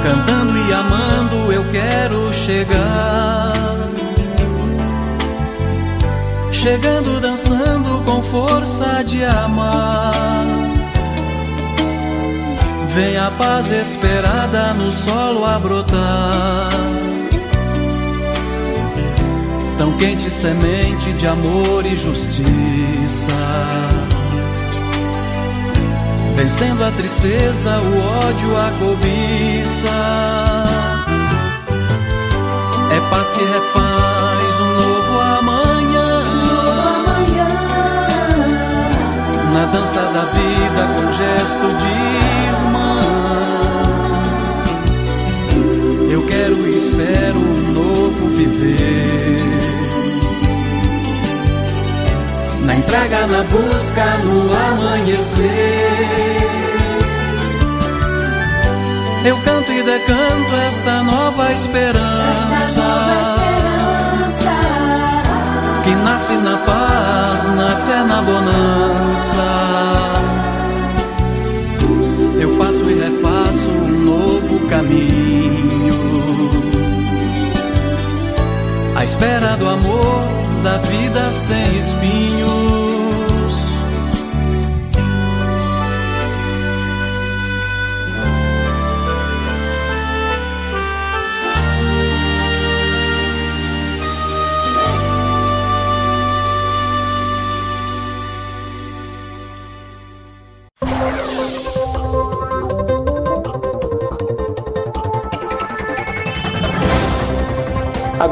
Cantando 0.02 0.57
e 0.57 0.72
amando, 0.72 1.52
eu 1.52 1.68
quero 1.68 2.33
chegar. 2.33 3.52
Chegando, 6.52 7.20
dançando 7.20 8.05
com 8.05 8.22
força 8.22 9.02
de 9.05 9.24
amar. 9.24 10.12
Vem 12.94 13.16
a 13.16 13.31
paz 13.33 13.70
esperada 13.70 14.74
no 14.74 14.92
solo 14.92 15.44
a 15.44 15.59
brotar. 15.59 16.91
Quente 20.03 20.29
semente 20.29 21.12
de 21.12 21.29
amor 21.29 21.87
e 21.87 21.95
justiça. 21.95 23.31
Vencendo 26.35 26.83
a 26.83 26.91
tristeza, 26.91 27.71
o 27.79 28.27
ódio, 28.27 28.57
a 28.57 28.73
cobiça. 28.81 29.95
É 32.91 33.01
paz 33.11 33.33
que 33.33 33.45
refaz 33.45 34.61
um 34.61 34.73
novo 34.75 35.21
amanhã. 35.38 36.25
Na 39.55 39.65
dança 39.67 40.01
da 40.01 40.25
vida 40.35 40.83
com 40.97 41.12
gesto 41.12 41.67
de 41.79 41.93
irmã. 42.49 42.93
Eu 46.11 46.27
quero 46.27 46.57
e 46.67 46.77
espero 46.77 47.38
um 47.38 47.73
novo 47.73 48.27
viver. 48.37 49.91
Na 52.73 52.79
entrega, 52.79 53.27
na 53.27 53.43
busca, 53.43 54.17
no 54.25 54.51
amanhecer. 54.51 55.45
Eu 59.27 59.37
canto 59.45 59.71
e 59.71 59.83
decanto 59.83 60.57
esta 60.69 61.03
nova 61.03 61.53
esperança. 61.53 62.89
Que 65.85 65.95
nasce 65.97 66.33
na 66.33 66.57
paz, 66.57 67.49
na 67.55 67.69
fé, 67.69 68.05
na 68.05 68.23
bonança. 68.23 69.45
Eu 72.41 72.57
faço 72.57 72.91
e 72.91 72.95
refaço 72.95 73.71
um 73.71 74.01
novo 74.03 74.67
caminho. 74.71 75.93
À 79.03 79.05
espera 79.05 79.57
do 79.57 79.69
amor, 79.69 80.23
da 80.62 80.79
vida 80.79 81.29
sem 81.33 81.77
espinhos. 81.77 82.91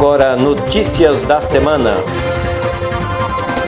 Agora, 0.00 0.34
notícias 0.34 1.20
da 1.24 1.42
semana. 1.42 1.90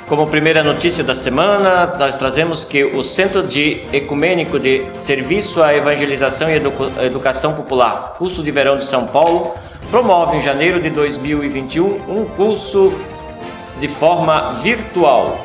Como 0.09 0.27
primeira 0.29 0.64
notícia 0.64 1.05
da 1.05 1.14
semana, 1.14 1.95
nós 1.99 2.16
trazemos 2.16 2.64
que 2.64 2.83
o 2.85 3.05
Centro 3.05 3.47
de 3.47 3.83
Ecumênico 3.92 4.59
de 4.59 4.83
Serviço 4.97 5.62
à 5.62 5.75
Evangelização 5.75 6.49
e 6.49 6.55
Edu 6.55 6.73
Educação 7.03 7.53
Popular, 7.53 8.14
curso 8.16 8.42
de 8.42 8.51
verão 8.51 8.79
de 8.79 8.87
São 8.87 9.07
Paulo, 9.09 9.55
promove 9.90 10.38
em 10.38 10.40
janeiro 10.40 10.81
de 10.81 10.88
2021 10.88 11.85
um 12.09 12.25
curso 12.25 12.90
de 13.79 13.87
forma 13.87 14.55
virtual. 14.62 15.38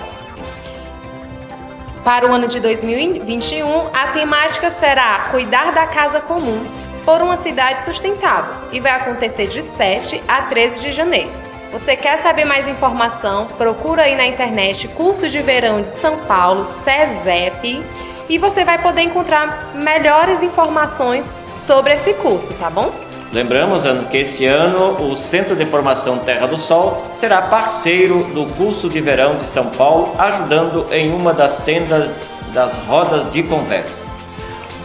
Para 2.02 2.32
o 2.32 2.34
ano 2.34 2.48
de 2.48 2.62
2021, 2.62 3.90
a 3.94 4.08
temática 4.14 4.72
será 4.72 5.28
Cuidar 5.32 5.74
da 5.74 5.86
Casa 5.86 6.22
Comum 6.22 6.66
por 7.08 7.22
uma 7.22 7.38
cidade 7.38 7.86
sustentável 7.86 8.54
e 8.70 8.82
vai 8.82 8.92
acontecer 8.92 9.48
de 9.48 9.64
7 9.64 10.22
a 10.28 10.42
13 10.42 10.82
de 10.82 10.92
janeiro. 10.92 11.32
Você 11.72 11.96
quer 11.96 12.18
saber 12.18 12.44
mais 12.44 12.68
informação? 12.68 13.48
Procura 13.58 14.02
aí 14.02 14.18
na 14.18 14.28
internet 14.28 14.90
Curso 14.90 15.30
de 15.30 15.42
Verão 15.42 15.82
de 15.82 15.88
São 15.88 16.18
Paulo, 16.26 16.66
SESEP, 16.66 17.82
e 18.28 18.38
você 18.38 18.66
vai 18.66 18.82
poder 18.82 19.04
encontrar 19.04 19.74
melhores 19.74 20.44
informações 20.44 21.34
sobre 21.58 21.94
esse 21.94 22.14
curso, 22.16 22.54
tá 22.56 22.70
bom? 22.70 22.94
Lembramos 23.32 23.84
que 24.08 24.18
esse 24.18 24.46
ano 24.46 25.10
o 25.10 25.16
Centro 25.16 25.56
de 25.56 25.66
Formação 25.66 26.20
Terra 26.20 26.46
do 26.46 26.58
Sol 26.58 27.08
será 27.14 27.42
parceiro 27.44 28.26
do 28.34 28.46
curso 28.56 28.90
de 28.90 29.00
verão 29.00 29.38
de 29.38 29.46
São 29.46 29.68
Paulo, 29.70 30.14
ajudando 30.18 30.86
em 30.92 31.14
uma 31.14 31.34
das 31.34 31.62
tendas 31.62 32.20
das 32.54 32.78
rodas 32.80 33.32
de 33.32 33.44
conversa. 33.44 34.17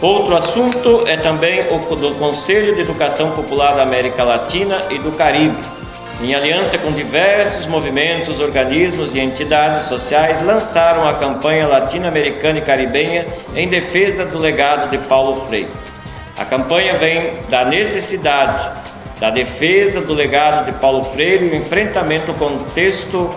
Outro 0.03 0.35
assunto 0.35 1.05
é 1.07 1.15
também 1.15 1.61
o 1.71 1.95
do 1.95 2.13
Conselho 2.15 2.75
de 2.75 2.81
Educação 2.81 3.31
Popular 3.31 3.73
da 3.73 3.83
América 3.83 4.21
Latina 4.21 4.83
e 4.89 4.99
do 4.99 5.13
Caribe. 5.13 5.55
Em 6.21 6.35
aliança 6.35 6.77
com 6.77 6.91
diversos 6.91 7.67
movimentos, 7.67 8.41
organismos 8.41 9.15
e 9.15 9.21
entidades 9.21 9.83
sociais, 9.83 10.43
lançaram 10.43 11.07
a 11.07 11.13
campanha 11.13 11.69
latino-americana 11.69 12.59
e 12.59 12.61
caribenha 12.61 13.25
em 13.55 13.69
defesa 13.69 14.25
do 14.25 14.37
legado 14.39 14.89
de 14.89 14.97
Paulo 14.97 15.37
Freire. 15.47 15.71
A 16.37 16.43
campanha 16.43 16.95
vem 16.95 17.37
da 17.47 17.63
necessidade 17.63 18.69
da 19.21 19.29
defesa 19.29 20.01
do 20.01 20.13
legado 20.13 20.65
de 20.65 20.73
Paulo 20.79 21.05
Freire 21.05 21.45
e 21.45 21.49
o 21.51 21.55
enfrentamento 21.55 22.31
ao 22.31 22.37
contexto 22.37 23.33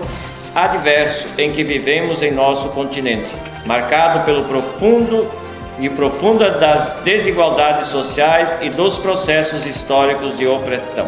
adverso 0.52 1.28
em 1.38 1.52
que 1.52 1.62
vivemos 1.62 2.24
em 2.24 2.32
nosso 2.32 2.70
continente, 2.70 3.32
marcado 3.64 4.24
pelo 4.24 4.42
profundo 4.46 5.45
e 5.78 5.88
profunda 5.88 6.50
das 6.50 7.00
desigualdades 7.04 7.86
sociais 7.86 8.58
e 8.62 8.70
dos 8.70 8.98
processos 8.98 9.66
históricos 9.66 10.36
de 10.36 10.46
opressão. 10.46 11.06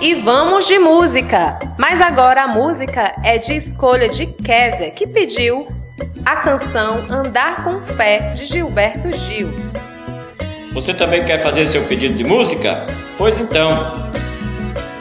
E 0.00 0.14
vamos 0.14 0.66
de 0.66 0.78
música! 0.78 1.58
Mas 1.78 2.00
agora 2.00 2.42
a 2.42 2.48
música 2.48 3.14
é 3.22 3.38
de 3.38 3.56
escolha 3.56 4.08
de 4.08 4.26
Kézia, 4.26 4.90
que 4.90 5.06
pediu 5.06 5.68
a 6.24 6.36
canção 6.36 7.04
Andar 7.08 7.64
com 7.64 7.80
Fé 7.80 8.32
de 8.34 8.44
Gilberto 8.44 9.10
Gil. 9.12 9.48
Você 10.72 10.92
também 10.92 11.24
quer 11.24 11.42
fazer 11.42 11.66
seu 11.66 11.84
pedido 11.84 12.14
de 12.14 12.24
música? 12.24 12.84
Pois 13.16 13.38
então, 13.38 13.94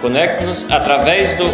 conecte-nos 0.03 0.69
através 0.69 1.33
do 1.33 1.45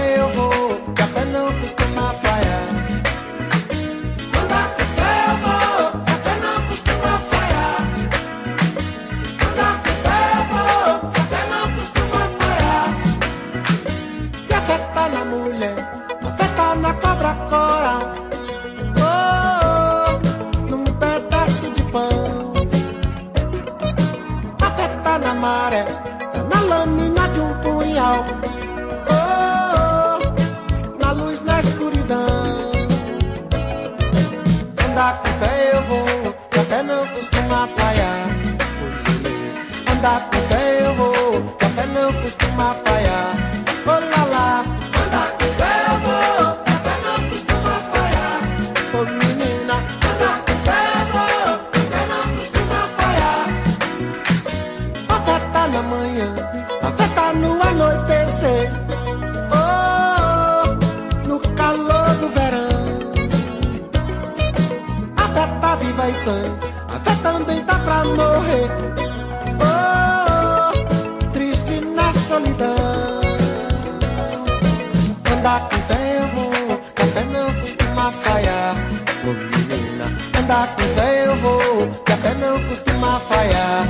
andar 80.53 80.69
com 80.77 80.83
fé 80.83 81.27
eu 81.27 81.37
vou, 81.37 81.89
café 82.05 82.35
não 82.35 82.63
costuma 82.69 83.19
falhar. 83.21 83.82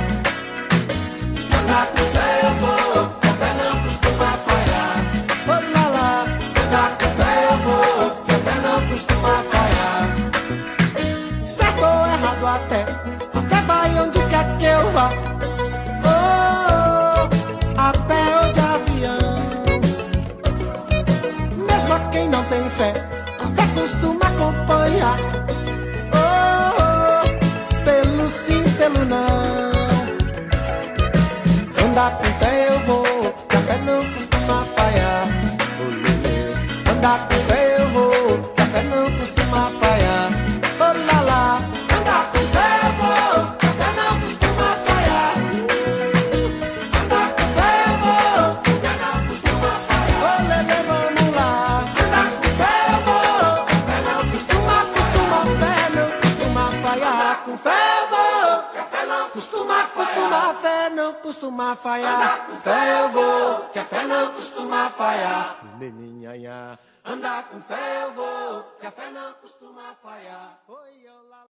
Falhar. 57.33 57.45
Com 57.45 57.57
fé 57.57 57.69
eu 57.69 58.07
vou, 58.09 58.63
que 58.71 58.77
a 58.77 58.83
fé 58.83 59.05
não 59.05 59.29
costuma, 59.29 59.83
costuma, 59.87 60.53
fé 60.55 60.89
não 60.89 61.13
costuma 61.13 61.75
falhar. 61.75 62.45
Com 62.45 62.57
fé 62.57 63.01
eu 63.01 63.09
vou, 63.09 63.69
que 63.71 63.79
a 63.79 63.83
fé 63.83 64.03
não 64.03 64.31
costuma 64.33 64.89
falhar. 64.89 65.57
Meninha, 65.79 66.77
andar 67.03 67.49
com 67.49 67.59
fé 67.59 68.03
eu 68.03 68.11
vou, 68.11 68.63
que 68.79 68.87
a 68.87 68.91
fé 68.91 69.09
não 69.13 69.33
costuma 69.41 69.95
falhar. 70.01 70.59
Oi, 70.67 71.09
olá. 71.09 71.43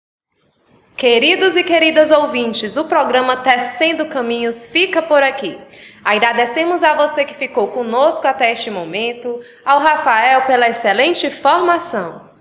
Queridos 0.97 1.57
e 1.57 1.65
queridas 1.65 2.11
ouvintes, 2.11 2.77
o 2.77 2.85
programa 2.85 3.37
Tecendo 3.37 4.07
Caminhos 4.07 4.69
fica 4.69 5.03
por 5.03 5.23
aqui. 5.23 5.59
Agradecemos 6.05 6.83
a 6.83 6.95
você 6.95 7.25
que 7.25 7.35
ficou 7.35 7.69
conosco 7.69 8.27
até 8.27 8.53
este 8.53 8.71
momento, 8.71 9.41
ao 9.65 9.79
Rafael 9.79 10.43
pela 10.47 10.69
excelente 10.69 11.31
formação. 11.31 12.32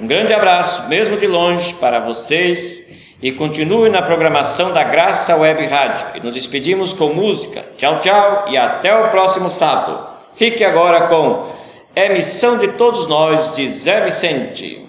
Um 0.00 0.08
grande 0.08 0.34
abraço, 0.34 0.88
mesmo 0.88 1.16
de 1.16 1.28
longe, 1.28 1.72
para 1.74 2.00
vocês 2.00 3.14
e 3.22 3.30
continue 3.30 3.90
na 3.90 4.02
programação 4.02 4.72
da 4.72 4.82
Graça 4.82 5.36
Web 5.36 5.64
Rádio. 5.66 6.16
E 6.16 6.20
nos 6.20 6.34
despedimos 6.34 6.92
com 6.92 7.14
música. 7.14 7.64
Tchau, 7.76 8.00
tchau 8.00 8.46
e 8.48 8.56
até 8.56 8.92
o 8.92 9.10
próximo 9.10 9.48
sábado. 9.48 10.04
Fique 10.34 10.64
agora 10.64 11.02
com 11.02 11.57
É 11.94 12.12
Missão 12.12 12.58
de 12.58 12.68
Todos 12.68 13.06
Nós, 13.06 13.56
de 13.56 13.68
Zé 13.68 14.04
Vicente. 14.04 14.86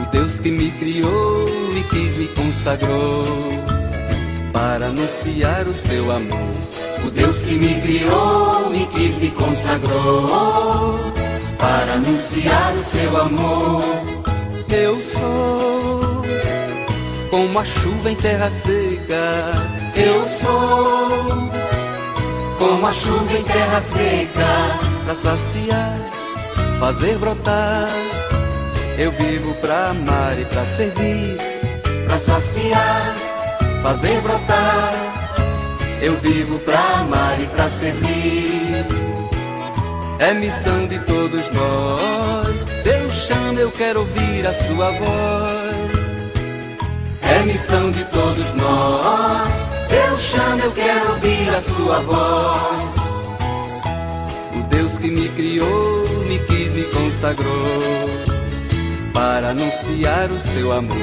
O 0.00 0.10
Deus 0.12 0.40
que 0.40 0.50
me 0.50 0.70
criou 0.72 1.44
e 1.76 1.82
quis 1.90 2.16
me 2.16 2.28
consagrou 2.28 3.24
para 4.52 4.86
anunciar 4.86 5.66
o 5.66 5.74
seu 5.74 6.10
amor. 6.12 6.54
O 7.06 7.10
Deus 7.10 7.42
que 7.42 7.54
me 7.54 7.80
criou 7.80 8.74
e 8.74 8.86
quis 8.86 9.18
me 9.18 9.30
consagrou 9.30 10.98
para 11.58 11.94
anunciar 11.94 12.76
o 12.76 12.80
seu 12.80 13.20
amor. 13.20 13.82
Eu 14.70 15.02
sou 15.02 15.77
como 17.30 17.58
a 17.58 17.64
chuva 17.64 18.10
em 18.10 18.16
terra 18.16 18.50
seca. 18.50 19.52
Eu 19.96 20.26
sou 20.26 21.48
como 22.58 22.86
a 22.86 22.92
chuva 22.92 23.38
em 23.38 23.44
terra 23.44 23.80
seca 23.80 24.46
para 25.04 25.14
saciar, 25.14 25.98
fazer 26.80 27.16
brotar. 27.18 27.88
Eu 28.98 29.12
vivo 29.12 29.54
pra 29.54 29.90
amar 29.90 30.38
e 30.38 30.44
pra 30.44 30.64
servir, 30.64 31.38
pra 32.06 32.18
saciar, 32.18 33.14
fazer 33.82 34.20
brotar. 34.20 34.92
Eu 36.00 36.16
vivo 36.16 36.58
pra 36.60 36.80
amar 37.00 37.40
e 37.40 37.46
pra 37.46 37.68
servir. 37.68 38.86
É 40.20 40.34
missão 40.34 40.86
de 40.86 40.98
todos 41.00 41.48
nós. 41.50 42.64
Deus 42.82 43.14
chama, 43.14 43.60
eu 43.60 43.70
quero 43.70 44.00
ouvir 44.00 44.46
a 44.46 44.52
sua 44.52 44.90
voz. 44.92 45.57
É 47.28 47.42
missão 47.44 47.90
de 47.90 48.04
todos 48.06 48.54
nós. 48.54 49.52
Deus 49.88 50.20
chama, 50.20 50.64
eu 50.64 50.72
quero 50.72 51.10
ouvir 51.10 51.48
a 51.50 51.60
sua 51.60 52.00
voz. 52.00 52.94
O 54.56 54.62
Deus 54.68 54.98
que 54.98 55.10
me 55.10 55.28
criou, 55.28 56.02
me 56.26 56.38
quis, 56.38 56.72
me 56.72 56.84
consagrou 56.84 58.08
para 59.12 59.50
anunciar 59.50 60.30
o 60.30 60.38
seu 60.38 60.72
amor. 60.72 60.96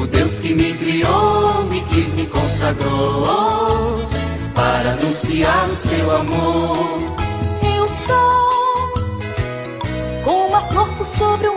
O 0.00 0.06
Deus 0.06 0.38
que 0.38 0.54
me 0.54 0.74
criou, 0.74 1.64
me 1.64 1.80
quis, 1.84 2.14
me 2.14 2.26
consagrou 2.26 3.98
para 4.54 4.92
anunciar 4.92 5.68
o 5.70 5.76
seu 5.76 6.16
amor. 6.16 6.98
Eu 7.76 7.88
sou 8.06 8.94
como 10.24 10.56
a 10.56 10.60
flor 10.62 11.06
sobre 11.06 11.48
o 11.48 11.53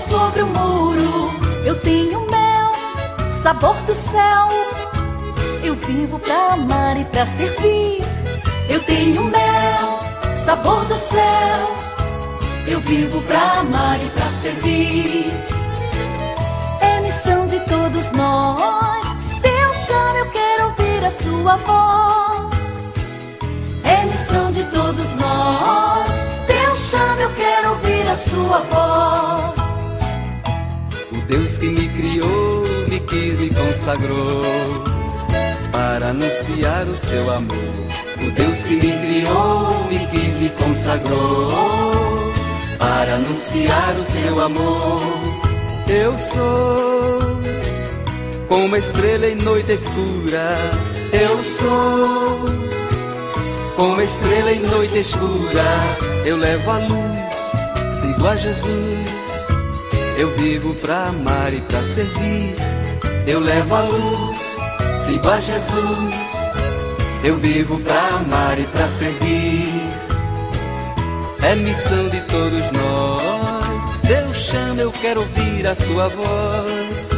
sobre 0.00 0.42
o 0.42 0.46
muro. 0.46 1.30
Eu 1.64 1.78
tenho 1.80 2.20
mel, 2.30 2.72
sabor 3.42 3.76
do 3.82 3.94
céu. 3.94 4.48
Eu 5.62 5.74
vivo 5.74 6.18
pra 6.18 6.54
amar 6.54 6.98
e 6.98 7.04
pra 7.04 7.26
servir. 7.26 8.00
Eu 8.68 8.80
tenho 8.84 9.24
mel, 9.24 10.00
sabor 10.44 10.84
do 10.86 10.96
céu. 10.96 11.80
Eu 12.66 12.80
vivo 12.80 13.20
pra 13.22 13.60
amar 13.60 14.00
e 14.00 14.08
pra 14.10 14.26
servir. 14.28 15.30
É 16.80 17.00
missão 17.00 17.46
de 17.46 17.58
todos 17.60 18.10
nós. 18.12 19.06
Deus 19.42 19.76
chama, 19.86 20.18
eu 20.18 20.30
quero 20.30 20.64
ouvir 20.66 21.04
a 21.04 21.10
sua 21.10 21.56
voz. 21.56 22.92
É 23.84 24.04
missão 24.06 24.50
de 24.50 24.62
todos 24.64 25.14
nós. 25.16 26.10
Deus 26.46 26.78
chama, 26.90 27.22
eu 27.22 27.30
quero 27.30 27.70
ouvir 27.70 28.08
a 28.08 28.16
sua 28.16 28.58
voz. 28.60 29.59
Deus 31.30 31.58
que 31.58 31.68
me 31.68 31.88
criou, 31.90 32.64
me 32.88 32.98
quis, 32.98 33.38
me 33.38 33.54
consagrou 33.54 34.42
para 35.70 36.08
anunciar 36.08 36.88
o 36.88 36.96
seu 36.96 37.30
amor. 37.32 37.74
O 38.20 38.30
Deus 38.32 38.64
que 38.64 38.74
me 38.74 38.80
criou, 38.80 39.84
me 39.88 40.06
quis, 40.08 40.40
me 40.40 40.50
consagrou 40.50 42.32
para 42.80 43.14
anunciar 43.14 43.94
o 43.94 44.02
seu 44.02 44.40
amor. 44.40 45.00
Eu 45.86 46.18
sou 46.18 47.20
como 48.48 48.74
estrela 48.74 49.28
em 49.28 49.36
noite 49.36 49.70
escura. 49.70 50.50
Eu 51.12 51.40
sou 51.44 52.40
como 53.76 54.00
estrela 54.02 54.50
em 54.50 54.62
noite 54.62 54.98
escura. 54.98 55.64
eu 56.24 56.36
levo 56.36 56.70
a 56.72 56.78
luz, 56.78 57.94
sigo 57.94 58.26
a 58.26 58.34
Jesus. 58.34 59.19
Eu 60.20 60.28
vivo 60.32 60.74
pra 60.74 61.06
amar 61.06 61.50
e 61.50 61.62
pra 61.62 61.82
servir. 61.82 62.54
Eu 63.26 63.40
levo 63.40 63.74
a 63.74 63.80
luz, 63.84 64.36
sigo 65.00 65.26
a 65.26 65.40
Jesus. 65.40 66.14
Eu 67.24 67.38
vivo 67.38 67.78
pra 67.78 68.06
amar 68.18 68.60
e 68.60 68.64
pra 68.64 68.86
servir. 68.86 69.80
É 71.42 71.54
missão 71.54 72.06
de 72.10 72.20
todos 72.20 72.70
nós. 72.70 73.22
Deus 74.02 74.36
chama, 74.36 74.82
eu 74.82 74.92
quero 74.92 75.22
ouvir 75.22 75.66
a 75.66 75.74
sua 75.74 76.08
voz. 76.08 77.10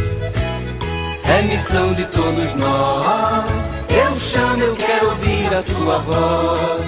É 1.25 1.43
missão 1.43 1.93
de 1.95 2.05
todos 2.05 2.55
nós. 2.55 3.51
Deus 3.89 4.21
chama, 4.31 4.63
eu 4.63 4.77
quero 4.77 5.09
ouvir 5.09 5.53
a 5.53 5.61
sua 5.61 5.99
voz. 5.99 6.87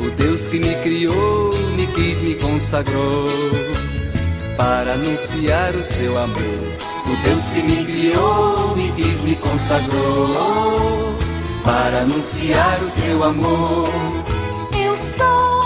O 0.00 0.10
Deus 0.16 0.48
que 0.48 0.58
me 0.58 0.74
criou, 0.76 1.54
me 1.76 1.86
quis, 1.88 2.22
me 2.22 2.34
consagrou 2.36 3.28
para 4.58 4.92
anunciar 4.94 5.70
o 5.70 5.84
seu 5.84 6.18
amor. 6.18 6.58
O 7.06 7.16
Deus 7.22 7.44
que 7.50 7.62
me 7.62 7.84
criou, 7.84 8.76
me 8.76 8.90
quis, 8.92 9.22
me 9.22 9.36
consagrou 9.36 11.14
para 11.64 12.00
anunciar 12.00 12.80
o 12.80 12.84
seu 12.84 13.22
amor. 13.22 13.88
Eu 14.76 14.96
sou 14.98 15.62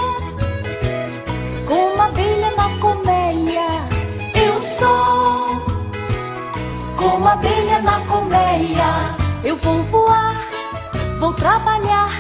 como 1.67 1.95
uma 1.95 2.09
abelha 2.09 2.51
na 2.55 2.69
colmeia. 2.81 3.69
Eu 4.35 4.61
sou 4.61 5.65
como 6.95 7.17
uma 7.17 7.33
abelha 7.33 7.81
na 7.81 7.99
colmeia. 8.01 9.17
Eu 9.43 9.57
vou 9.57 9.83
voar, 9.85 10.47
vou 11.19 11.33
trabalhar. 11.33 12.11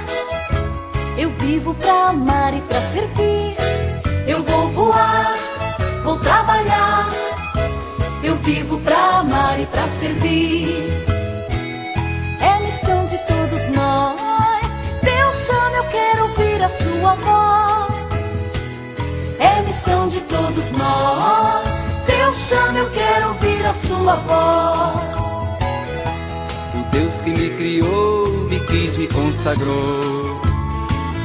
Eu 1.18 1.30
vivo 1.32 1.74
pra 1.74 2.08
amar 2.08 2.54
e 2.54 2.62
pra 2.62 2.80
servir. 2.92 3.54
Eu 4.26 4.42
vou 4.42 4.68
voar, 4.70 5.34
vou 6.02 6.18
trabalhar. 6.18 7.10
Eu 8.22 8.36
vivo 8.36 8.78
pra 8.80 9.18
amar 9.18 9.60
e 9.60 9.66
pra 9.66 9.86
servir. 9.88 10.68
É 12.40 12.64
missão 12.64 13.06
de 13.06 13.18
todos 13.18 13.68
nós. 13.76 14.80
Deus 15.02 15.46
chama, 15.46 15.76
eu 15.76 15.84
quero 15.84 16.22
ouvir 16.22 16.62
a 16.62 16.68
sua 16.68 17.14
voz. 17.14 18.50
É 19.38 19.62
missão 19.62 20.08
de 20.08 20.20
todos 20.20 20.70
nós. 20.72 21.86
Deus 22.06 22.36
chama, 22.36 22.78
eu 22.78 22.90
quero 22.90 23.28
ouvir 23.28 23.64
a 23.66 23.72
sua 23.72 24.14
voz. 24.16 25.12
O 26.74 26.90
Deus 26.90 27.20
que 27.20 27.30
me 27.30 27.50
criou, 27.50 28.26
me 28.50 28.60
quis, 28.60 28.96
me 28.96 29.08
consagrou 29.08 30.40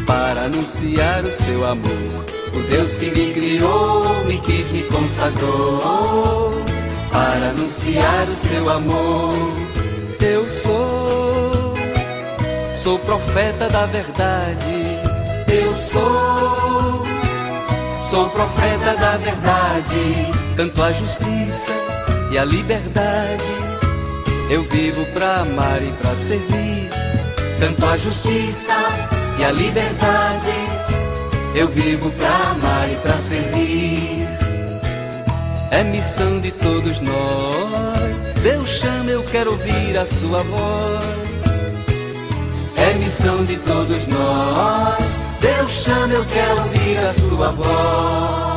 para 0.05 0.45
anunciar 0.45 1.23
o 1.23 1.31
seu 1.31 1.65
amor. 1.65 2.36
O 2.57 2.61
Deus 2.61 2.95
que 2.95 3.11
me 3.11 3.33
criou, 3.33 4.03
me 4.25 4.39
quis, 4.39 4.71
me 4.71 4.81
consagrou 4.83 6.65
para 7.11 7.49
anunciar 7.49 8.27
o 8.27 8.33
seu 8.33 8.67
amor. 8.67 9.53
Eu 10.19 10.43
sou, 10.43 11.75
sou 12.75 12.97
profeta 12.99 13.69
da 13.69 13.85
verdade. 13.85 14.65
Eu 15.47 15.71
sou, 15.71 17.03
sou 18.09 18.27
profeta 18.31 18.95
da 18.99 19.17
verdade. 19.17 20.31
Canto 20.55 20.81
a 20.81 20.91
justiça 20.93 21.73
e 22.31 22.39
a 22.39 22.43
liberdade. 22.43 23.43
Eu 24.49 24.63
vivo 24.63 25.05
pra 25.13 25.41
amar 25.41 25.83
e 25.83 25.91
pra 26.01 26.15
servir. 26.15 26.89
Canto 27.59 27.85
a 27.85 27.97
justiça 27.97 28.73
e 29.37 29.43
a 29.43 29.51
liberdade. 29.51 30.66
Eu 31.57 31.67
vivo 31.69 32.11
pra 32.11 32.51
amar 32.51 32.87
e 32.87 32.95
pra 32.97 33.17
servir. 33.17 34.27
É 35.71 35.83
missão 35.85 36.39
de 36.39 36.51
todos 36.51 37.01
nós. 37.01 38.43
Deus 38.43 38.69
chama, 38.69 39.09
eu 39.09 39.23
quero 39.23 39.53
ouvir 39.53 39.97
a 39.97 40.05
sua 40.05 40.43
voz. 40.43 41.03
É 42.75 42.93
missão 42.99 43.43
de 43.43 43.57
todos 43.57 44.05
nós. 44.05 45.03
Deus 45.41 45.71
chama, 45.71 46.13
eu 46.13 46.25
quero 46.25 46.61
ouvir 46.61 46.97
a 46.99 47.13
sua 47.15 47.51
voz. 47.51 48.56